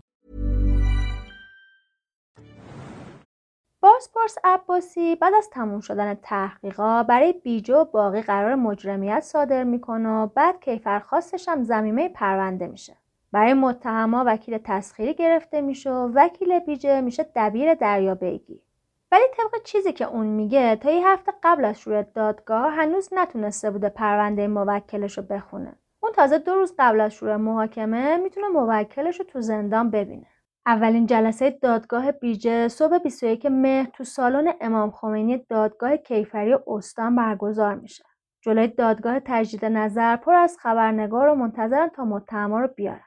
[3.80, 10.28] بازپرس عباسی بعد از تموم شدن تحقیقا برای بیجو باقی قرار مجرمیت صادر می‌کنه و
[10.28, 12.98] بعد کیفرخواستش هم زمینه پرونده میشه.
[13.34, 18.62] برای متهما وکیل تسخیری گرفته میشه و وکیل بیجه میشه دبیر دریا بیگی
[19.12, 23.72] ولی طبق چیزی که اون میگه تا یه هفته قبل از شروع دادگاه هنوز نتونسته
[23.72, 25.76] بوده پرونده موکلش رو بخونه.
[26.04, 30.28] اون تازه دو روز قبل از شروع محاکمه می‌تونه موکلش رو تو زندان ببینه
[30.66, 37.76] اولین جلسه دادگاه بیجه صبح 21 مهر تو سالن امام خمینی دادگاه کیفری استان برگزار
[37.76, 38.04] میشه.
[38.42, 43.06] جلوی دادگاه تجدید نظر پر از خبرنگار و منتظرن تا متهما رو بیارن.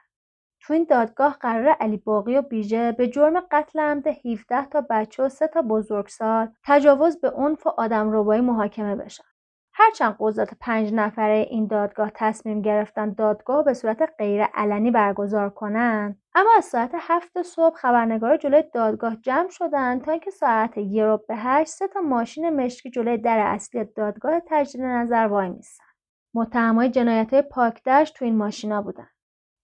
[0.61, 5.23] تو این دادگاه قرار علی باقی و بیجه به جرم قتل عمد 17 تا بچه
[5.23, 9.36] و 3 تا بزرگسال تجاوز به عنف و آدم ربایی محاکمه بشن.
[9.79, 16.21] هرچند قضات پنج نفره این دادگاه تصمیم گرفتن دادگاه به صورت غیر علنی برگزار کنند
[16.35, 21.17] اما از ساعت هفت صبح خبرنگار جلوی دادگاه جمع شدند تا اینکه ساعت یه رو
[21.27, 25.85] به هشت سه تا ماشین مشکی جلوی در اصلی دادگاه تجدید نظر وای میستن
[26.33, 29.07] متهمای جنایت پاکدشت تو این ماشینا بودن.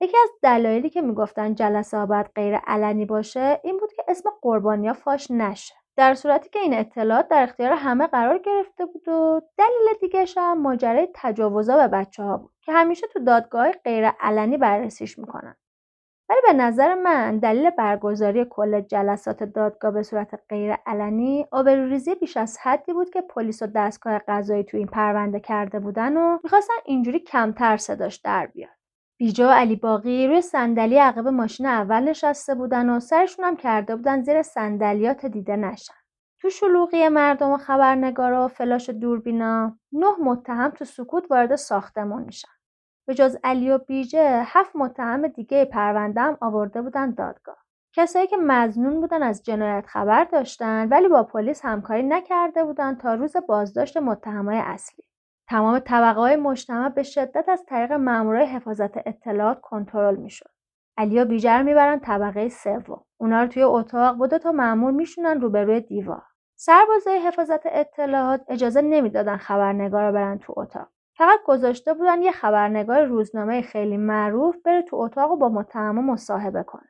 [0.01, 4.93] یکی از دلایلی که می‌گفتن جلسه باید غیر علنی باشه این بود که اسم قربانیا
[4.93, 5.82] فاش نشه.
[5.95, 10.61] در صورتی که این اطلاعات در اختیار همه قرار گرفته بود و دلیل دیگهش هم
[10.61, 15.55] ماجرای تجاوزا به بچه ها بود که همیشه تو دادگاه غیر علنی بررسیش می‌کنن.
[16.29, 22.37] ولی به نظر من دلیل برگزاری کل جلسات دادگاه به صورت غیر علنی آبروریزی بیش
[22.37, 26.73] از حدی بود که پلیس و دستگاه قضایی تو این پرونده کرده بودن و می‌خواستن
[26.85, 28.72] اینجوری کمتر صداش در بیاد.
[29.23, 33.95] بیجا و علی باقی روی صندلی عقب ماشین اول نشسته بودن و سرشون هم کرده
[33.95, 35.93] بودن زیر صندلیات دیده نشن.
[36.41, 42.51] تو شلوغی مردم و خبرنگارا و فلاش دوربینا نه متهم تو سکوت وارد ساختمان میشن.
[43.07, 47.57] به جز علی و بیجه هفت متهم دیگه پرونده هم آورده بودن دادگاه.
[47.93, 53.13] کسایی که مزنون بودن از جنایت خبر داشتن ولی با پلیس همکاری نکرده بودن تا
[53.13, 55.03] روز بازداشت متهمای اصلی.
[55.49, 60.49] تمام طبقه های مجتمع به شدت از طریق مامورای حفاظت اطلاعات کنترل می‌شد.
[60.97, 63.05] علیا بیجر می‌برن طبقه سوم.
[63.17, 66.23] اونا رو توی اتاق با دو تا مامور میشونن روبروی دیوار.
[66.55, 70.87] سربازای حفاظت اطلاعات اجازه نمی‌دادن خبرنگار رو برن تو اتاق.
[71.17, 76.63] فقط گذاشته بودن یه خبرنگار روزنامه خیلی معروف بره تو اتاق و با متهم مصاحبه
[76.63, 76.89] کنه.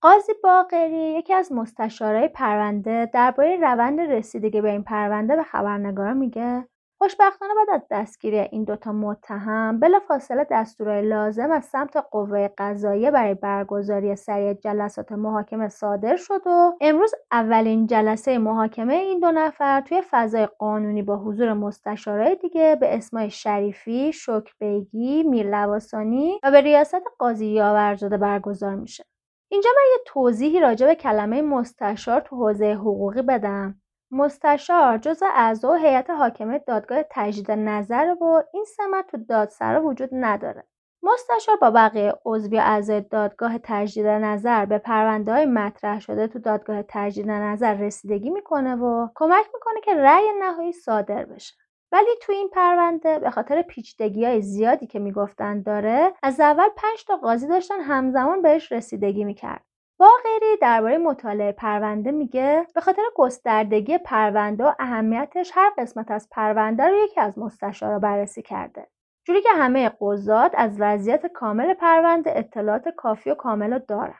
[0.00, 6.68] قاضی باقری یکی از مستشارای پرونده درباره روند رسیدگی به این پرونده به خبرنگارا میگه
[6.98, 13.34] خوشبختانه بعد از دستگیری این دوتا متهم بلافاصله دستورای لازم از سمت قوه قضاییه برای
[13.34, 20.02] برگزاری سریع جلسات محاکمه صادر شد و امروز اولین جلسه محاکمه این دو نفر توی
[20.10, 27.46] فضای قانونی با حضور مستشارای دیگه به اسمای شریفی، شکربیگی، میرلواسانی و به ریاست قاضی
[27.46, 29.04] یاورزاده برگزار میشه.
[29.52, 33.80] اینجا من یه توضیحی راجع به کلمه مستشار تو حوزه حقوقی بدم
[34.10, 40.64] مستشار جزو اعضا هیئت حاکمه دادگاه تجدید نظر و این سمت تو دادسرا وجود نداره.
[41.02, 46.82] مستشار با بقیه عضوی اعضای دادگاه تجدید نظر به پرونده های مطرح شده تو دادگاه
[46.88, 51.54] تجدید نظر رسیدگی می‌کنه و کمک می‌کنه که رأی نهایی صادر بشه.
[51.92, 57.04] ولی تو این پرونده به خاطر پیچیدگی های زیادی که می‌گفتن داره از اول پنج
[57.06, 59.64] تا قاضی داشتن همزمان بهش رسیدگی می‌کرد.
[59.98, 66.88] باقری درباره مطالعه پرونده میگه به خاطر گستردگی پرونده و اهمیتش هر قسمت از پرونده
[66.88, 68.88] رو یکی از مستشارا بررسی کرده.
[69.24, 74.18] جوری که همه قضات از وضعیت کامل پرونده اطلاعات کافی و کامل رو دارن.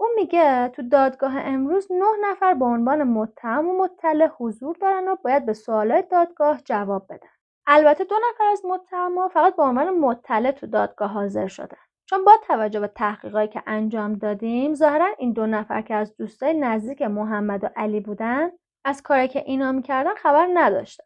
[0.00, 5.16] اون میگه تو دادگاه امروز نه نفر به عنوان متهم و مطلع حضور دارن و
[5.24, 7.28] باید به سوالات دادگاه جواب بدن.
[7.66, 11.78] البته دو نفر از متهما فقط به عنوان مطلع تو دادگاه حاضر شدن.
[12.08, 16.54] چون با توجه به تحقیقاتی که انجام دادیم ظاهرا این دو نفر که از دوستای
[16.54, 18.50] نزدیک محمد و علی بودن
[18.84, 21.04] از کاری که اینا می‌کردن خبر نداشتن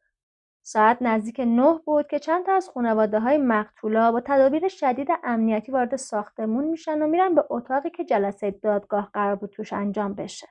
[0.62, 5.72] ساعت نزدیک نه بود که چند تا از خانواده های مقتولا با تدابیر شدید امنیتی
[5.72, 10.48] وارد ساختمون میشن و میرن به اتاقی که جلسه دادگاه قرار بود توش انجام بشه.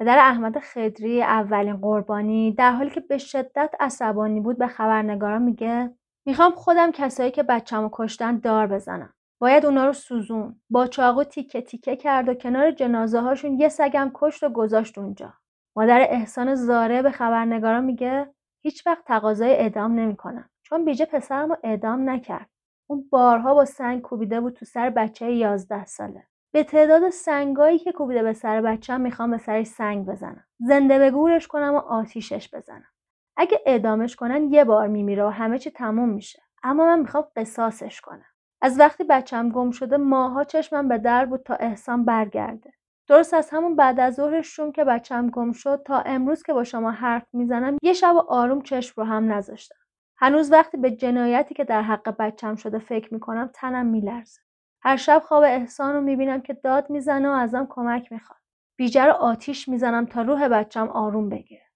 [0.00, 5.94] پدر احمد خدری اولین قربانی در حالی که به شدت عصبانی بود به خبرنگارا میگه
[6.26, 9.15] می‌خوام خودم کسایی که بچه‌مو کشتن دار بزنم.
[9.38, 10.60] باید اونا رو سوزون.
[10.70, 15.32] با چاقو تیکه تیکه کرد و کنار جنازه هاشون یه سگم کشت و گذاشت اونجا.
[15.76, 20.48] مادر احسان زاره به خبرنگارا میگه هیچ وقت تقاضای اعدام نمی‌کنم.
[20.62, 22.50] چون بیجه پسرم رو اعدام نکرد.
[22.90, 26.22] اون بارها با سنگ کوبیده بود تو سر بچه یازده ساله.
[26.52, 30.44] به تعداد سنگایی که کوبیده به سر بچه‌م می‌خوام به سرش سنگ بزنم.
[30.58, 32.88] زنده به گورش کنم و آتیشش بزنم.
[33.36, 36.42] اگه اعدامش کنن یه بار میمیره و همه چی تموم میشه.
[36.62, 38.35] اما من می‌خوام قصاصش کنم.
[38.62, 42.72] از وقتی بچم گم شده ماها چشمم به در بود تا احسان برگرده.
[43.08, 46.64] درست از همون بعد از ظهر شوم که بچم گم شد تا امروز که با
[46.64, 49.76] شما حرف می‌زنم یه شب آروم چشم رو هم نذاشتم.
[50.18, 54.40] هنوز وقتی به جنایتی که در حق بچم شده فکر می‌کنم تنم میلرزه.
[54.82, 58.38] هر شب خواب احسان رو می‌بینم که داد می‌زنه و ازم کمک می‌خواد.
[58.78, 61.66] بیجه رو آتیش می‌زنم تا روح بچم آروم بگیره.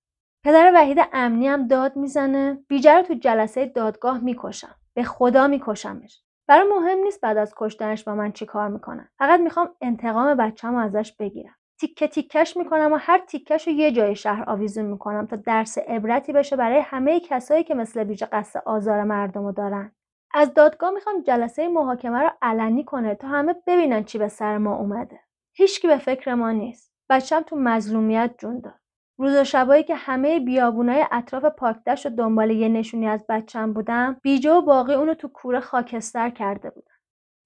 [0.45, 2.65] پدر وحید امنی هم داد می‌زنه.
[2.69, 4.75] بیجه رو تو جلسه دادگاه می‌کشم.
[4.95, 6.23] به خدا میکشمش.
[6.51, 10.79] برای مهم نیست بعد از کشتنش با من چی کار می‌کنن فقط می‌خوام انتقام بچه‌مو
[10.79, 11.55] ازش بگیرم.
[11.81, 16.33] تیکه تیکش می‌کنم و هر تیکش رو یه جای شهر آویزون می‌کنم تا درس عبرتی
[16.33, 19.93] بشه برای همه کسایی که مثل بیجه قصد آزار مردم رو دارن.
[20.35, 24.77] از دادگاه می‌خوام جلسه محاکمه رو علنی کنه تا همه ببینن چی به سر ما
[24.77, 25.21] اومده.
[25.57, 26.93] هیچکی به فکر ما نیست.
[27.11, 28.80] بچم تو مظلومیت جون داد.
[29.21, 34.53] روز شبایی که همه بیابونای اطراف پاکدشت و دنبال یه نشونی از بچم بودم بیجه
[34.53, 36.95] و باقی اونو تو کوره خاکستر کرده بودن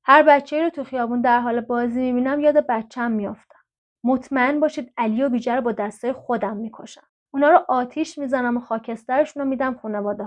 [0.05, 3.59] هر بچه رو تو خیابون در حال بازی می‌بینم یاد بچم میافتم.
[4.05, 7.07] مطمئن باشید علی و بیجه رو با دستای خودم می‌کشم.
[7.31, 10.25] اونا رو آتیش می‌زنم و خاکسترشون رو میدم خانواده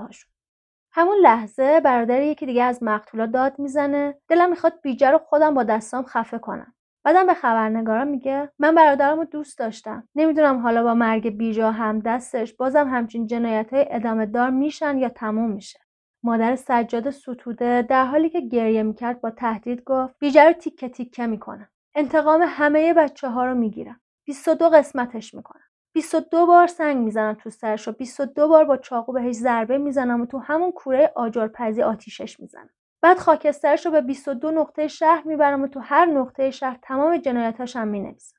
[0.92, 4.18] همون لحظه برادر یکی دیگه از مقتولا داد می‌زنه.
[4.28, 6.74] دلم می‌خواد بیجه رو خودم با دستام خفه کنم.
[7.08, 10.08] بعدم به خبرنگارا میگه من برادرم رو دوست داشتم.
[10.16, 15.10] نمی‌دونم حالا با مرگ بیجا هم دستش بازم همچین جنایت های ادامه دار میشن یا
[15.10, 15.80] تموم میشه.
[16.24, 21.28] مادر سجاد ستوده در حالی که گریه می‌کرد با تهدید گفت بیجه رو تیکه تیکه
[21.28, 21.70] می‌کنم.
[21.96, 24.02] انتقام همه بچه ها رو می‌گیرم.
[24.26, 25.66] 22 قسمتش می‌کنم.
[25.94, 30.26] 22 بار سنگ می‌زنم تو سرش و 22 بار با چاقو بهش ضربه می‌زنم و
[30.26, 32.70] تو همون کوره آجرپزی آتیشش می‌زنم.
[33.02, 37.76] بعد خاکسترش رو به 22 نقطه شهر می‌برم و تو هر نقطه شهر تمام جنایتاش
[37.76, 38.38] هم می‌نویسم.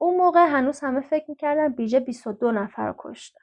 [0.00, 3.40] اون موقع هنوز همه فکر می‌کردن بیجه 22 نفر رو کشته.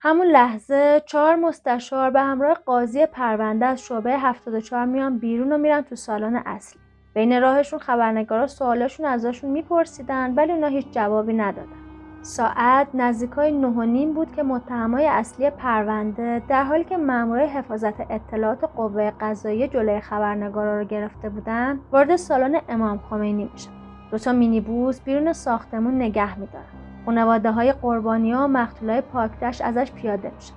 [0.00, 5.82] همون لحظه چهار مستشار به همراه قاضی پرونده از شعبه 74 میان بیرون و میرن
[5.82, 6.80] تو سالن اصلی.
[7.14, 11.87] بین راهشون خبرنگارا سوالاشون ازشون میپرسیدن ولی اونا هیچ جوابی ندادن.
[12.28, 18.10] ساعت نزدیکای نه و نیم بود که متهمای اصلی پرونده در حالی که مامورای حفاظت
[18.10, 23.70] اطلاعات قوه قضاییه جلوی خبرنگارا رو گرفته بودن وارد سالن امام خمینی میشن.
[24.10, 26.64] دوتا مینیبوس بیرون ساختمون نگه میدارن.
[27.06, 30.54] خانواده های قربانی ها و مقتولای پاکدشت ازش پیاده میشن.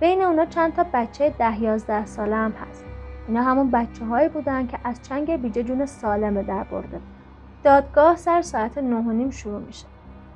[0.00, 2.84] بین اونا چند تا بچه ده یازده ساله هم هست.
[3.28, 7.00] اینا همون بچه هایی بودن که از چنگ بیجه جون سالم در برده.
[7.64, 9.91] دادگاه سر ساعت نه شروع میشه.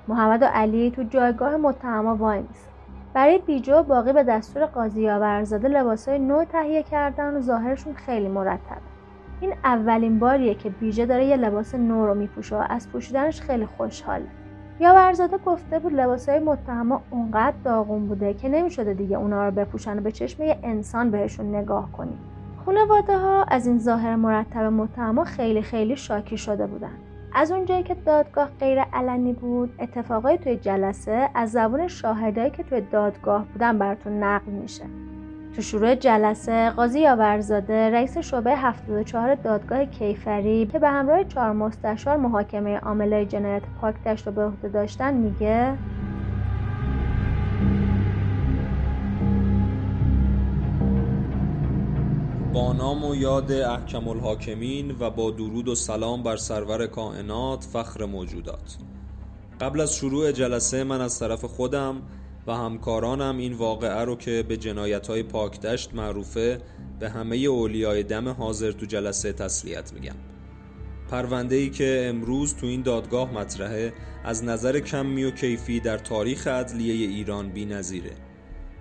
[0.09, 2.71] محمد و علی تو جایگاه متهما وای میسن.
[3.15, 8.81] برای بیجو باقی به دستور قاضی آورزاده لباسای نو تهیه کردن و ظاهرشون خیلی مرتبه.
[9.41, 13.67] این اولین باریه که بیجه داره یه لباس نو رو میپوشه و از پوشیدنش خیلی
[13.67, 14.27] خوشحاله.
[14.81, 20.01] یاورزاده گفته بود لباسای متهما اونقدر داغون بوده که نمی‌شده دیگه اونا رو بپوشن و
[20.01, 22.19] به چشم یه انسان بهشون نگاه کنیم
[22.67, 27.06] خانواده ها از این ظاهر مرتب متهما خیلی خیلی شاکی شده بودن.
[27.39, 32.81] از اونجایی که دادگاه غیر علنی بود اتفاقای توی جلسه از زبون شاهدایی که توی
[32.81, 34.85] دادگاه بودن براتون نقل میشه.
[35.57, 42.17] تو شروع جلسه قاضی یاورزاده رئیس شعبه 74 دادگاه کیفری که به همراه چهار مستشار
[42.17, 45.73] محاکمه عاملای جنایت پاکدشت رو به عهده داشتن میگه
[52.57, 58.05] با نام و یاد احکم الحاکمین و با درود و سلام بر سرور کائنات فخر
[58.05, 58.77] موجودات
[59.61, 62.03] قبل از شروع جلسه من از طرف خودم
[62.47, 66.61] و همکارانم این واقعه رو که به جنایت های پاکدشت معروفه
[67.01, 70.17] به همه اولیای دم حاضر تو جلسه تسلیت میگم
[71.11, 73.93] پرونده ای که امروز تو این دادگاه مطرحه
[74.25, 78.26] از نظر کمی و کیفی در تاریخ عدلیه ایران بی نظیره.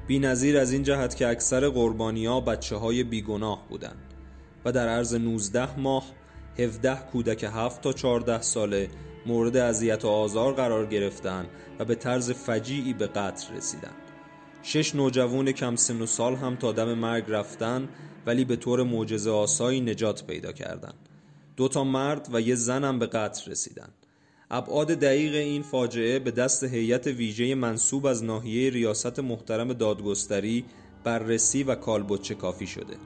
[0.07, 4.13] بی نظیر از این جهت که اکثر قربانیا بچه های بیگناه بودند
[4.65, 6.05] و در عرض 19 ماه
[6.59, 8.89] 17 کودک 7 تا 14 ساله
[9.25, 11.47] مورد اذیت و آزار قرار گرفتند
[11.79, 13.95] و به طرز فجیعی به قتل رسیدند.
[14.63, 17.89] شش نوجوان کم سن و سال هم تا دم مرگ رفتن
[18.25, 21.09] ولی به طور معجزه آسایی نجات پیدا کردند.
[21.57, 24.04] دو تا مرد و یه زن هم به قتل رسیدند.
[24.51, 30.65] ابعاد دقیق این فاجعه به دست هیئت ویژه منصوب از ناحیه ریاست محترم دادگستری
[31.03, 32.97] بررسی و کالبوچه کافی شده.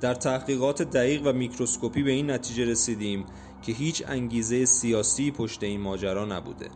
[0.00, 3.24] در تحقیقات دقیق و میکروسکوپی به این نتیجه رسیدیم
[3.62, 6.68] که هیچ انگیزه سیاسی پشت این ماجرا نبوده.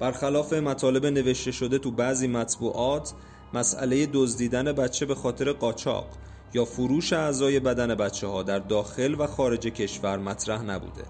[0.00, 3.12] برخلاف مطالب نوشته شده تو بعضی مطبوعات
[3.54, 6.06] مسئله دزدیدن بچه به خاطر قاچاق
[6.54, 11.04] یا فروش اعضای بدن بچه ها در داخل و خارج کشور مطرح نبوده.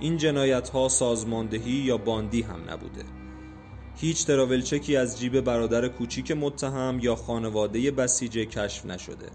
[0.00, 3.04] این جنایت ها سازماندهی یا باندی هم نبوده.
[3.96, 9.26] هیچ تراولچکی از جیب برادر کوچیک متهم یا خانواده بسیجه کشف نشده.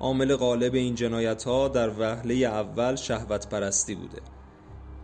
[0.00, 4.22] عامل غالب این جنایت ها در وهله اول شهوت پرستی بوده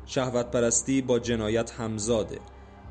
[0.07, 2.39] شهوت پرستی با جنایت همزاده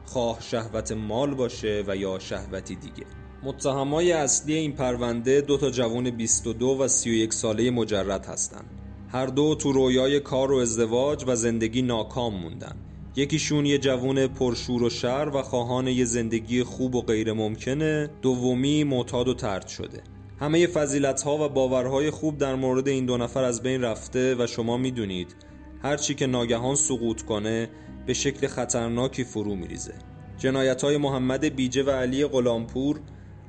[0.06, 3.06] خواه شهوت مال باشه و یا شهوتی دیگه
[3.44, 8.81] متهمای اصلی این پرونده دو تا جوان 22 و 31 ساله مجرد هستند.
[9.14, 12.76] هر دو تو رویای کار و ازدواج و زندگی ناکام موندن.
[13.16, 18.84] یکیشون یه جوون پرشور و شر و خواهان یه زندگی خوب و غیر ممکنه دومی
[18.84, 20.04] معتاد و ترد شده.
[20.40, 24.48] همه فضیلت ها و باورهای خوب در مورد این دو نفر از بین رفته و
[24.48, 25.36] شما می‌دونید
[25.84, 27.70] هر چی که ناگهان سقوط کنه
[28.06, 29.94] به شکل خطرناکی فرو میریزه.
[30.38, 33.00] جنایت های محمد بیجه و علی غلامپور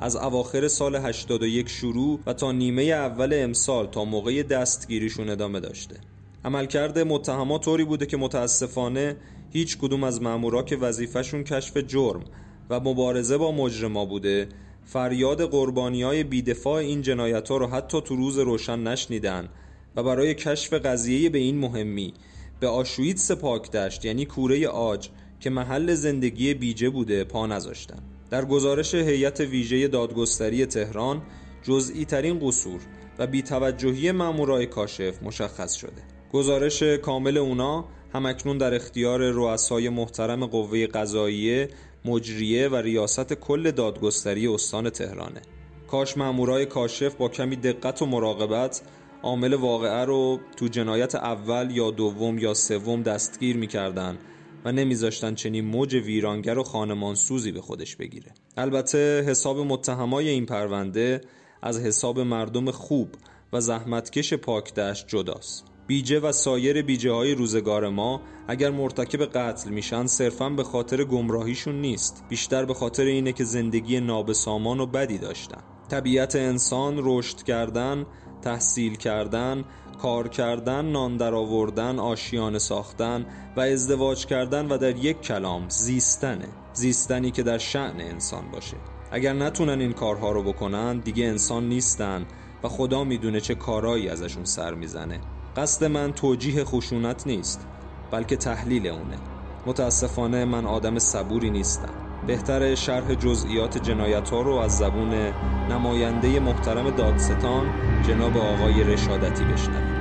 [0.03, 5.97] از اواخر سال 81 شروع و تا نیمه اول امسال تا موقع دستگیریشون ادامه داشته.
[6.45, 9.17] عملکرد متهمات طوری بوده که متاسفانه
[9.51, 12.25] هیچ کدوم از مامورا که وظیفهشون کشف جرم
[12.71, 14.49] و مبارزه با مجرما بوده
[14.85, 19.49] فریاد قربانی های بیدفاع این جنایت ها رو حتی تو روز روشن نشنیدن
[19.97, 22.15] و برای کشف قضیه به این مهمی
[22.61, 25.09] به آشویتس پاک داشت یعنی کوره آج
[25.41, 28.12] که محل زندگی بیجه بوده پا نذاشتن.
[28.33, 31.23] در گزارش هیئت ویژه دادگستری تهران
[31.63, 32.81] جزئی ترین قصور
[33.19, 36.03] و بیتوجهی مامورای کاشف مشخص شده.
[36.33, 41.69] گزارش کامل اونا همکنون در اختیار رؤسای محترم قوه قضاییه
[42.05, 45.43] مجریه و ریاست کل دادگستری استان تهرانه.
[45.89, 48.83] کاش مامورای کاشف با کمی دقت و مراقبت
[49.23, 54.19] عامل واقعه رو تو جنایت اول یا دوم یا سوم دستگیر می‌کردن.
[54.65, 58.35] و نمیذاشتن چنین موج ویرانگر و خانمانسوزی به خودش بگیره.
[58.57, 61.21] البته حساب متهمای این پرونده
[61.63, 63.09] از حساب مردم خوب
[63.53, 65.65] و زحمتکش پاکدشت جداست.
[65.87, 71.81] بیجه و سایر بیجه های روزگار ما اگر مرتکب قتل میشن صرفا به خاطر گمراهیشون
[71.81, 72.25] نیست.
[72.29, 75.61] بیشتر به خاطر اینه که زندگی نابسامان و بدی داشتن.
[75.91, 78.07] طبیعت انسان رشد کردن
[78.43, 79.65] تحصیل کردن
[80.03, 83.27] کار کردن نان درآوردن آشیانه ساختن
[83.57, 86.49] و ازدواج کردن و در یک کلام زیستنه.
[86.73, 88.77] زیستنی که در شعن انسان باشه.
[89.11, 92.27] اگر نتونن این کارها رو بکنن دیگه انسان نیستن
[92.63, 95.21] و خدا می‌دونه چه کارایی ازشون سر می‌زنه.
[95.57, 97.67] قصد من توجیه خشونت نیست
[98.11, 99.19] بلکه تحلیل اونه.
[99.67, 101.95] متاسفانه من آدم صبوری نیستم.
[102.27, 105.33] بهتر شرح جزئیات جنایت ها رو از زبون
[105.71, 107.71] نماینده محترم دادستان
[108.09, 109.92] جناب آقای رشادتی بشنویم.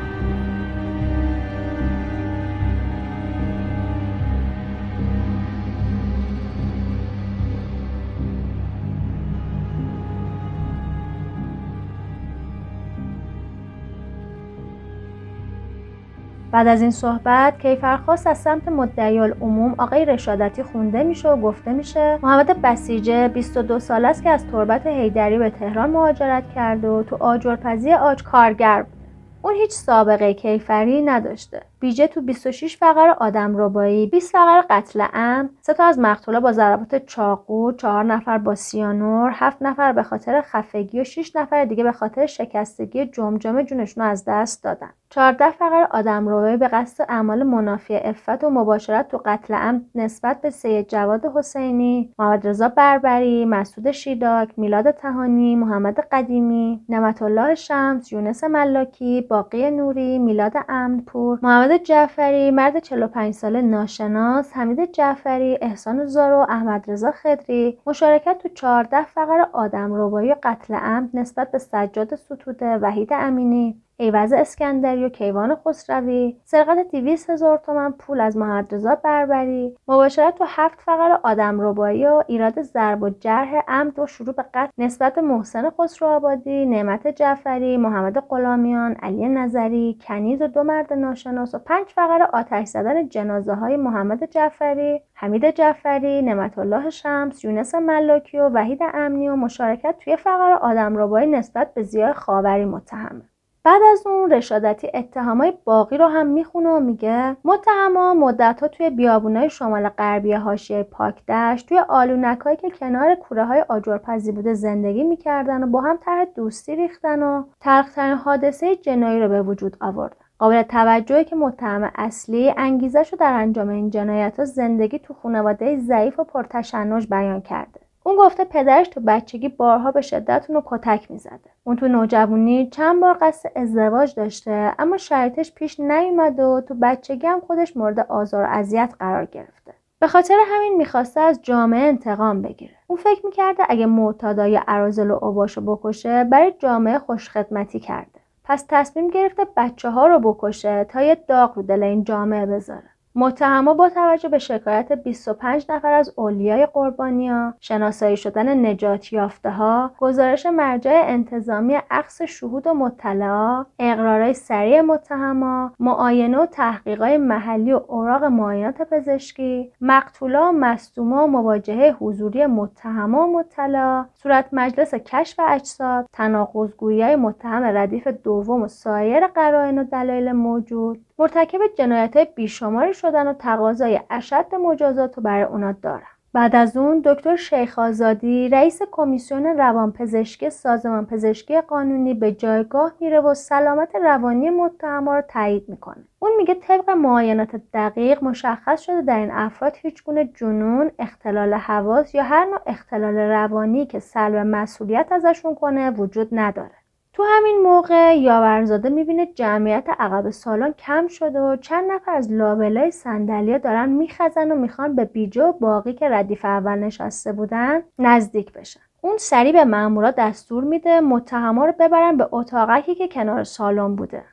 [16.51, 21.73] بعد از این صحبت کیفرخواست از سمت مدعی العموم آقای رشادتی خونده میشه و گفته
[21.73, 27.03] میشه محمد بسیجه 22 سال است که از تربت هیدری به تهران مهاجرت کرده و
[27.03, 29.01] تو آجرپزی آج کارگر بوده
[29.43, 31.61] اون هیچ سابقه کیفری نداشته.
[31.79, 36.51] بیجه تو 26 فقر آدم ربایی 20 فقر قتل عمد سه تا از مقتولا با
[36.51, 41.83] ضربات چاقو چهار نفر با سیانور هفت نفر به خاطر خفگی و 6 نفر دیگه
[41.83, 44.89] به خاطر شکستگی جمجمه جونشون از دست دادن.
[45.13, 45.87] 14 فقر
[46.29, 51.25] ربایی به قصد اعمال منافی عفت و مباشرت تو قتل عمد نسبت به سید جواد
[51.35, 59.21] حسینی محمد رضا بربری مسعود شیداک میلاد تهانی محمد قدیمی نعمت الله شمس یونس ملاکی
[59.21, 66.91] باقی نوری میلاد امنپور محمد جعفری مرد 45 ساله ناشناس حمید جعفری احسان زارو احمد
[66.91, 67.79] رضا خدری.
[67.87, 73.81] مشارکت تو 14 فقره آدم ربایی قتل عمد نسبت به سجاد ستوده وحید امینی.
[74.01, 80.35] عیوض اسکندری و کیوان خسروی سرقت دویست هزار تومن پول از محمد رضا بربری مباشرت
[80.35, 84.71] تو هفت فقره آدم ربایی و ایراد ضرب و جرح عمد و شروع به قتل
[84.77, 91.55] نسبت محسن خسرو آبادی نعمت جعفری محمد غلامیان علی نظری کنیز و دو مرد ناشناس
[91.55, 97.75] و پنج فقر آتش زدن جنازه های محمد جعفری حمید جعفری نعمت الله شمس یونس
[97.75, 103.30] ملاکی و وحید امنی و مشارکت توی فقر آدم ربایی نسبت به زیای خاوری متهمه
[103.63, 108.89] بعد از اون رشادتی اتهامای باقی رو هم می‌خونه و میگه متهما مدت ها توی
[108.89, 115.63] بیابونای شمال غربی حاشیه پاکدشت توی آلونکایی که کنار کوره های آجرپزی بوده زندگی می‌کردن
[115.63, 120.17] و با هم طرح دوستی ریختن و تلخترین حادثه جنایی رو به وجود آوردن.
[120.39, 125.79] قابل توجهی که متهم اصلی انگیزش رو در انجام این جنایت ها زندگی تو خانواده
[125.79, 127.90] ضعیف و پرتشنج بیان کرده.
[128.03, 131.49] اون گفته پدرش تو بچگی بارها به شدت اونو کتک می‌زده.
[131.63, 137.27] اون تو نوجوانی چند بار قصد ازدواج داشته اما شرایطش پیش نیومده و تو بچگی
[137.27, 139.73] هم خودش مورد آزار و اذیت قرار گرفته.
[139.99, 142.73] به خاطر همین می‌خواسته از جامعه انتقام بگیره.
[142.87, 148.19] اون فکر می‌کرده اگه معتادا یا عرازل و اوباشو بکشه برای جامعه خوشخدمتی کرده.
[148.43, 152.90] پس تصمیم گرفته بچه ها رو بکشه تا یه داغ رو دل این جامعه بذاره.
[153.15, 159.91] متهما با توجه به شکایت 25 نفر از اولیای قربانیا شناسایی شدن نجات یافته ها
[159.97, 167.81] گزارش مرجع انتظامی عکس شهود و مطلعا اقرارای سریع متهما معاینه و تحقیقای محلی و
[167.87, 175.39] اوراق معاینات پزشکی مقتولا و مصدوما و مواجهه حضوری متهما و مطلعا صورت مجلس کشف
[175.47, 181.05] اجساد تناقضگویی متهم ردیف دوم و سایر قرائن و دلایل موجود.
[181.21, 186.07] مرتکب جنایت های بیشماری شدن و تقاضای اشد مجازات رو برای اونا دارن.
[186.33, 193.19] بعد از اون دکتر شیخ آزادی رئیس کمیسیون روانپزشکی سازمان پزشکی قانونی به جایگاه میره
[193.19, 196.03] و سلامت روانی متهما رو تایید می‌کنه.
[196.19, 202.15] اون میگه طبق معاینات دقیق مشخص شده در این افراد هیچ گونه جنون اختلال حواس
[202.15, 206.80] یا هر نوع اختلال روانی که سلب مسئولیت ازشون کنه وجود نداره.
[207.13, 212.91] تو همین موقع یاورزاده می‌بینه جمعیت عقب سالن کم شده و چند نفر از لابلای
[212.91, 218.53] صندلیا دارن میخزن و می‌خوان به بیجه و باقی که ردیف اول نشسته بودن نزدیک
[218.53, 218.79] بشن.
[219.01, 224.23] اون سریع به مامورا دستور میده متهما رو ببرن به اتاقکی که کنار سالن بوده.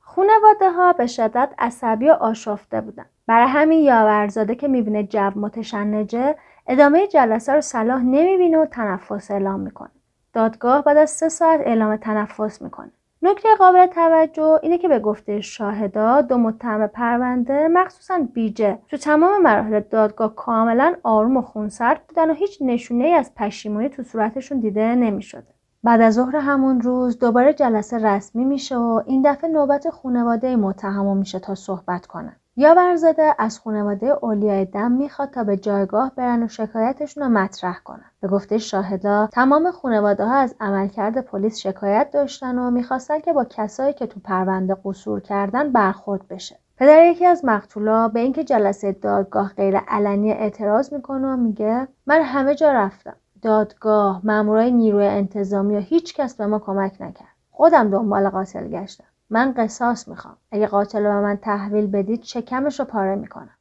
[0.00, 3.06] خونواده ها به شدت عصبی و آشفته بودن.
[3.26, 9.60] برای همین یاورزاده که می‌بینه جو متشنجه ادامه جلسه رو صلاح نمی‌بینه و تنفس اعلام
[9.60, 9.90] می‌کنه.
[10.36, 12.90] دادگاه بعد از سه ساعت اعلام تنفس می‌کنه.
[13.22, 19.42] نکته قابل توجه اینه که به گفته شاهدا دو متهم پرونده مخصوصا بیجه تو تمام
[19.42, 24.60] مراحل دادگاه کاملا آروم و خونسرد بودن و هیچ نشونه ای از پشیمونی تو صورتشون
[24.60, 25.46] دیده نمی‌شده.
[25.84, 31.16] بعد از ظهر همون روز دوباره جلسه رسمی میشه و این دفعه نوبت خانواده متهم
[31.16, 32.36] میشه تا صحبت کنن.
[32.58, 37.78] یا برزاده از خانواده اولیای دم می‌خواد تا به جایگاه برن و شکایتشون رو مطرح
[37.84, 38.10] کنن.
[38.20, 43.44] به گفته شاهدا تمام خانواده ها از عملکرد پلیس شکایت داشتن و می‌خواستن که با
[43.44, 46.56] کسایی که تو پرونده قصور کردن برخورد بشه.
[46.76, 52.22] پدر یکی از مقتولا به اینکه جلسه دادگاه غیر علنی اعتراض می‌کنه و میگه من
[52.22, 53.16] همه جا رفتم.
[53.42, 57.36] دادگاه مامورای نیروی انتظامی و هیچ کس به ما کمک نکرد.
[57.50, 59.04] خودم دنبال قاتل گشتم.
[59.30, 60.36] من قصاص می‌خوام.
[60.50, 63.56] اگه قاتل رو به من تحویل بدید شکمش رو پاره می‌کنم.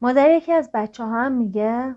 [0.00, 1.94] مادر یکی از بچه ها هم میگه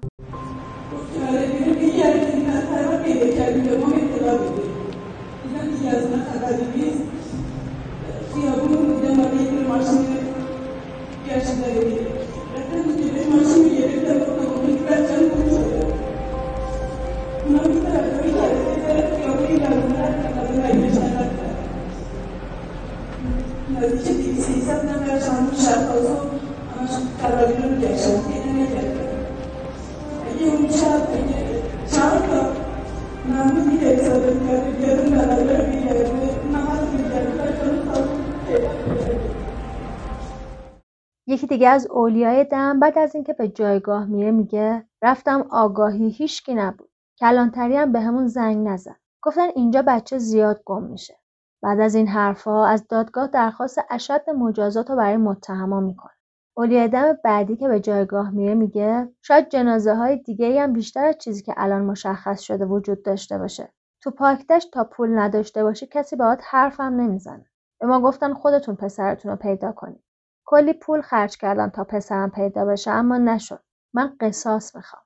[41.63, 46.89] دیگه از اولیای دم بعد از اینکه به جایگاه میره میگه رفتم آگاهی هیچکی نبود.
[47.19, 48.95] کلانتری هم به همون زنگ نزد.
[49.21, 51.19] گفتن اینجا بچه زیاد گم میشه.
[51.61, 56.11] بعد از این حرفها از دادگاه درخواست اشد مجازات رو برای متهما می‌کنه.
[56.57, 61.17] اولیای دم بعدی که به جایگاه میره میگه شاید جنازه های دیگه هم بیشتر از
[61.17, 63.73] چیزی که الان مشخص شده وجود داشته باشه.
[64.01, 67.45] تو پاکتش تا پول نداشته باشه کسی باهات حرفم نمی‌زنه.
[67.79, 70.03] به ما گفتن خودتون پسرتون رو پیدا کنید.
[70.45, 73.63] کلی پول خرج کردم تا پسرم پیدا بشه اما نشد.
[73.93, 75.03] من قصاص می‌خوام.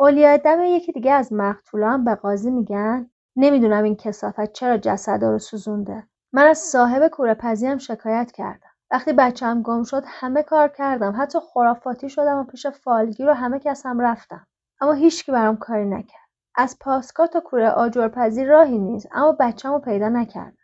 [0.00, 5.38] اولیای دم یکی دیگه از مقتولان به قاضی میگن نمی‌دونم این کسافت چرا جسد رو
[5.38, 6.08] سوزونده.
[6.32, 8.70] من از صاحب کوره پزی شکایت کردم.
[8.90, 11.14] وقتی بچم گم شد همه کار کردم.
[11.18, 14.46] حتی خرافاتی شدم و پیش فالگیر و همه کس هم رفتم.
[14.80, 16.26] اما هیچکی برام کاری نکرد.
[16.56, 20.56] از پاسکا تا کوره آجرپزی راهی نیست اما بچم رو پیدا نکردم.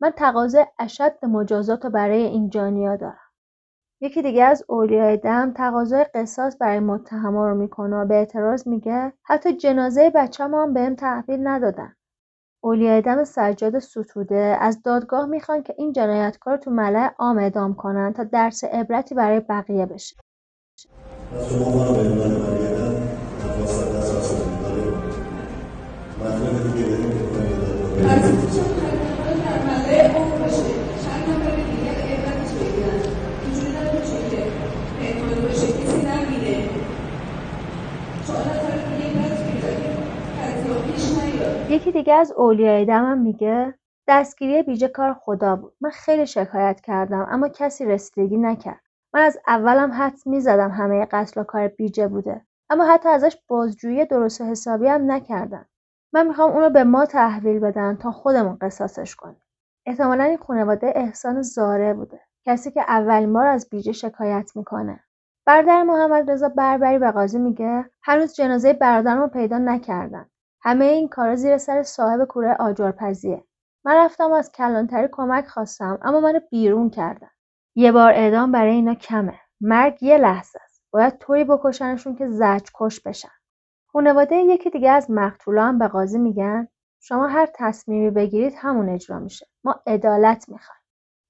[0.00, 3.29] من تقاضای اشد مجازات رو برای این جانیا دارم.
[4.02, 9.12] یکی دیگه از اولیای دم تقاضای قصاص برای متهما رو می‌کنه و به اعتراض میگه
[9.22, 11.94] حتی جنازه بچه‌مو هم بهم تحویل ندادن.
[12.64, 18.12] اولیای دم سجاد ستوده از دادگاه می‌خوان که این جنایتکار تو ملع عام اعدام کنن
[18.12, 20.16] تا درس عبرتی برای بقیه بشه.
[42.10, 43.74] دیگه از اولیای دمم میگه
[44.08, 45.72] دستگیری بیجه کار خدا بود.
[45.80, 48.80] من خیلی شکایت کردم اما کسی رسیدگی نکرد.
[49.14, 52.46] من از اولم حدس می‌زدم همه قتل و کار بیجه بوده.
[52.70, 55.64] اما حتی ازش بازجویی درست و حسابی هم نکردن
[56.12, 59.42] من می‌خوام اونو به ما تحویل بدن تا خودمون قصاصش کنیم.
[59.86, 62.20] احتمالا این خانواده احسان زاره بوده.
[62.46, 65.00] کسی که اولین بار از بیجه شکایت می‌کنه.
[65.46, 70.30] برادر محمد رضا بربری به قاضی میگه هنوز جنازه برادرمو پیدا نکردن.
[70.62, 73.44] همه این کارا زیر سر صاحب کوره آجرپزیه.
[73.84, 77.30] من رفتم از کلانتری کمک خواستم اما منو بیرون کردن.
[77.74, 79.40] یه بار اعدام برای اینا کمه.
[79.60, 80.82] مرگ یه لحظه است.
[80.92, 83.32] باید طوری بکشنشون که زج کش بشن.
[83.92, 86.68] خانواده یکی دیگه از مقتولا هم به قاضی میگن
[87.00, 89.46] شما هر تصمیمی بگیرید همون اجرا میشه.
[89.64, 90.80] ما عدالت می‌خوایم.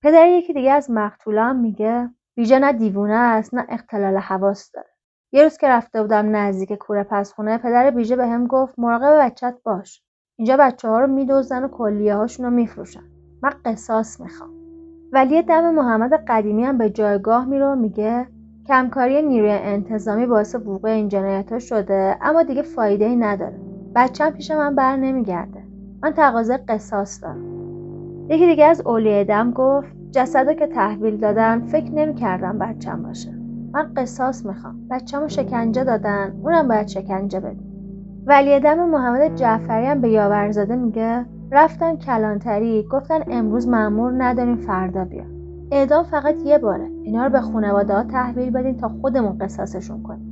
[0.02, 4.89] پدر یکی دیگه از مقتولا هم میگه ویژه نه دیوونه است نه اختلال حواس داره.
[5.32, 10.02] یه روز که رفته بودم نزدیک کوره پسخونه پدر بیژه بهم گفت مراقب بچت باش.
[10.38, 13.02] اینجا بچه ها رو میدوزن و کلیه هاشون رو میفروشن.
[13.42, 14.50] من قصاص می‌خوام.
[15.12, 18.26] ولی دم محمد قدیمی هم به جایگاه میره و میگه
[18.66, 23.60] کمکاری نیروی انتظامی باعث وقوع این جنایت ها شده اما دیگه فایده ای نداره
[23.94, 25.62] بچم پیش من بر نمیگرده.
[26.02, 27.44] من تقاضای قصاص دارم.
[28.28, 33.39] یکی دیگه از اولیه دم گفت جسدو که تحویل دادن فکر نمی‌کردم بچم باشه.
[33.72, 34.76] من قصاص می‌خوام.
[34.90, 36.32] بچه‌مو شکنجه دادن.
[36.42, 37.60] اونم باید شکنجه بده.
[38.26, 42.86] ولی دم محمد جعفری هم به یاورزاده میگه رفتن کلانتری.
[42.90, 45.24] گفتن امروز مأمور نداریم فردا بیا.
[45.72, 46.88] اعدام فقط یه باره.
[47.02, 50.30] اینا رو به خانواده ها تحویل بدین تا خودمون قصاصشون کنیم.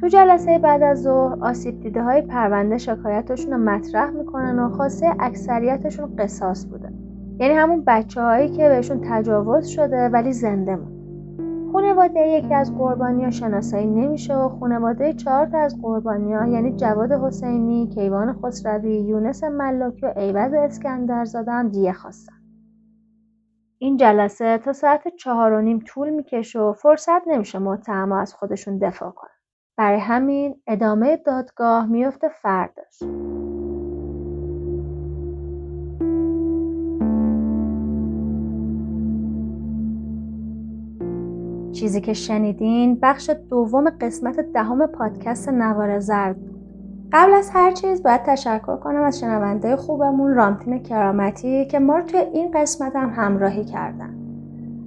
[0.00, 5.10] تو جلسه بعد از ظهر آسیب دیده های پرونده شکایتشون رو مطرح می‌کنن و خواسته
[5.20, 6.92] اکثریتشون قصاص بوده.
[7.40, 10.91] یعنی همون بچه هایی که بهشون تجاوز شده ولی زنده موند.
[11.72, 16.76] خانواده یکی از قربانی ها شناسایی نمیشه و خانواده چهار تا از قربانی ها یعنی
[16.76, 22.32] جواد حسینی، کیوان خسروی، یونس ملاکی و ایوز اسکندرزاده هم دیه خواستن.
[23.78, 28.78] این جلسه تا ساعت چهار و نیم طول می‌کشه و فرصت نمیشه متهما از خودشون
[28.78, 29.30] دفاع کنن.
[29.76, 33.02] برای همین ادامه دادگاه میفته فرداش.
[41.82, 46.36] چیزی که شنیدین بخش دوم قسمت دهم پادکست نوار زرد.
[47.12, 52.04] قبل از هر چیز باید تشکر کنم از شنونده خوبمون رامتین کرامتی که ما رو
[52.04, 54.14] توی این قسمت هم همراهی کردن.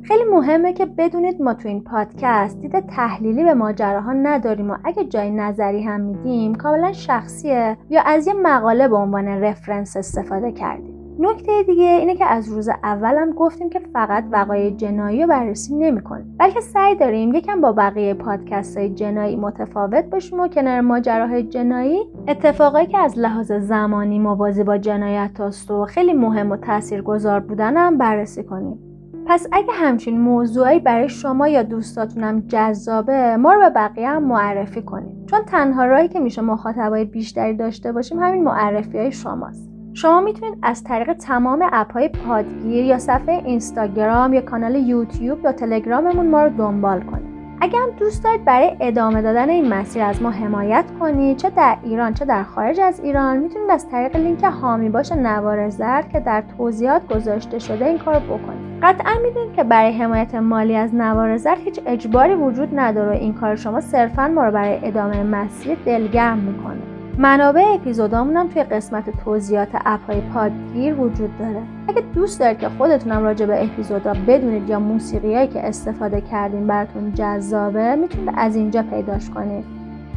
[0.03, 5.03] خیلی مهمه که بدونید ما تو این پادکست دید تحلیلی به ماجراها نداریم و اگه
[5.03, 10.94] جای نظری هم میدیم کاملا شخصیه یا از یه مقاله به عنوان رفرنس استفاده کردیم.
[11.19, 16.35] نکته دیگه اینه که از روز اولم گفتیم که فقط وقایع جنایی رو بررسی نمی‌کنیم.
[16.39, 21.99] بلکه سعی داریم یکم با بقیه پادکست های جنایی متفاوت باشیم و کنار ماجراهای جنایی
[22.27, 27.77] اتفاقایی که از لحاظ زمانی موازی با جنایت هست و خیلی مهم و تاثیرگذار بودن
[27.77, 28.79] هم بررسی کنیم.
[29.27, 34.81] پس اگه همچین موضوعی برای شما یا دوستاتونم جذابه ما رو به بقیه هم معرفی
[34.81, 39.74] کنیم چون تنها راهی که میشه مخاطبای بیشتری داشته باشیم همین معرفی های شماست.
[39.97, 45.51] شما می‌تونید از طریق تمام اپ های پادگیر یا صفحه اینستاگرام یا کانال یوتیوب یا
[45.51, 47.35] تلگراممون ما رو دنبال کنید.
[47.61, 51.77] اگر هم دوست دارید برای ادامه دادن این مسیر از ما حمایت کنید چه در
[51.83, 56.19] ایران چه در خارج از ایران می‌تونید از طریق لینک هامی باش نوار زرد که
[56.19, 58.79] در توضیحات گذاشته شده این کار بکنید.
[58.83, 63.55] قطعا می‌دونید که برای حمایت مالی از نوار زرد هیچ اجباری وجود نداره این کار
[63.55, 66.94] شما صرفا ما رو برای ادامه مسیر دلگرم می‌کنه.
[67.17, 71.61] منابع اپیزودامون هم توی قسمت توضیحات اپهای پادگیر وجود داره.
[71.87, 77.13] اگه دوست دارید که خودتونم راجع به اپیزودا بدونید یا موسیقیایی که استفاده کردین براتون
[77.13, 79.65] جذابه می‌تونید از اینجا پیداش کنید.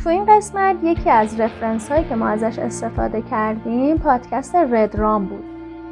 [0.05, 5.25] تو این قسمت یکی از رفرنس هایی که ما ازش استفاده کردیم پادکست رد رام
[5.25, 5.45] بود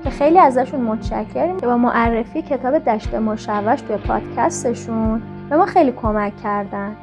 [0.05, 5.93] که خیلی ازشون متشکریم که با معرفی کتاب دشت مشوش توی پادکستشون به ما خیلی
[5.93, 6.97] کمک کردن.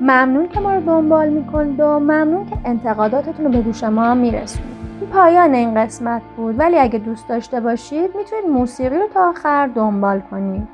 [0.00, 4.76] ممنون که ما رو دنبال می‌کنید و ممنون که انتقاداتتون رو به گوش ما میرسونید.
[5.00, 9.66] این پایان این قسمت بود ولی اگه دوست داشته باشید می‌تونید موسیقی رو تا آخر
[9.66, 10.68] دنبال کنید.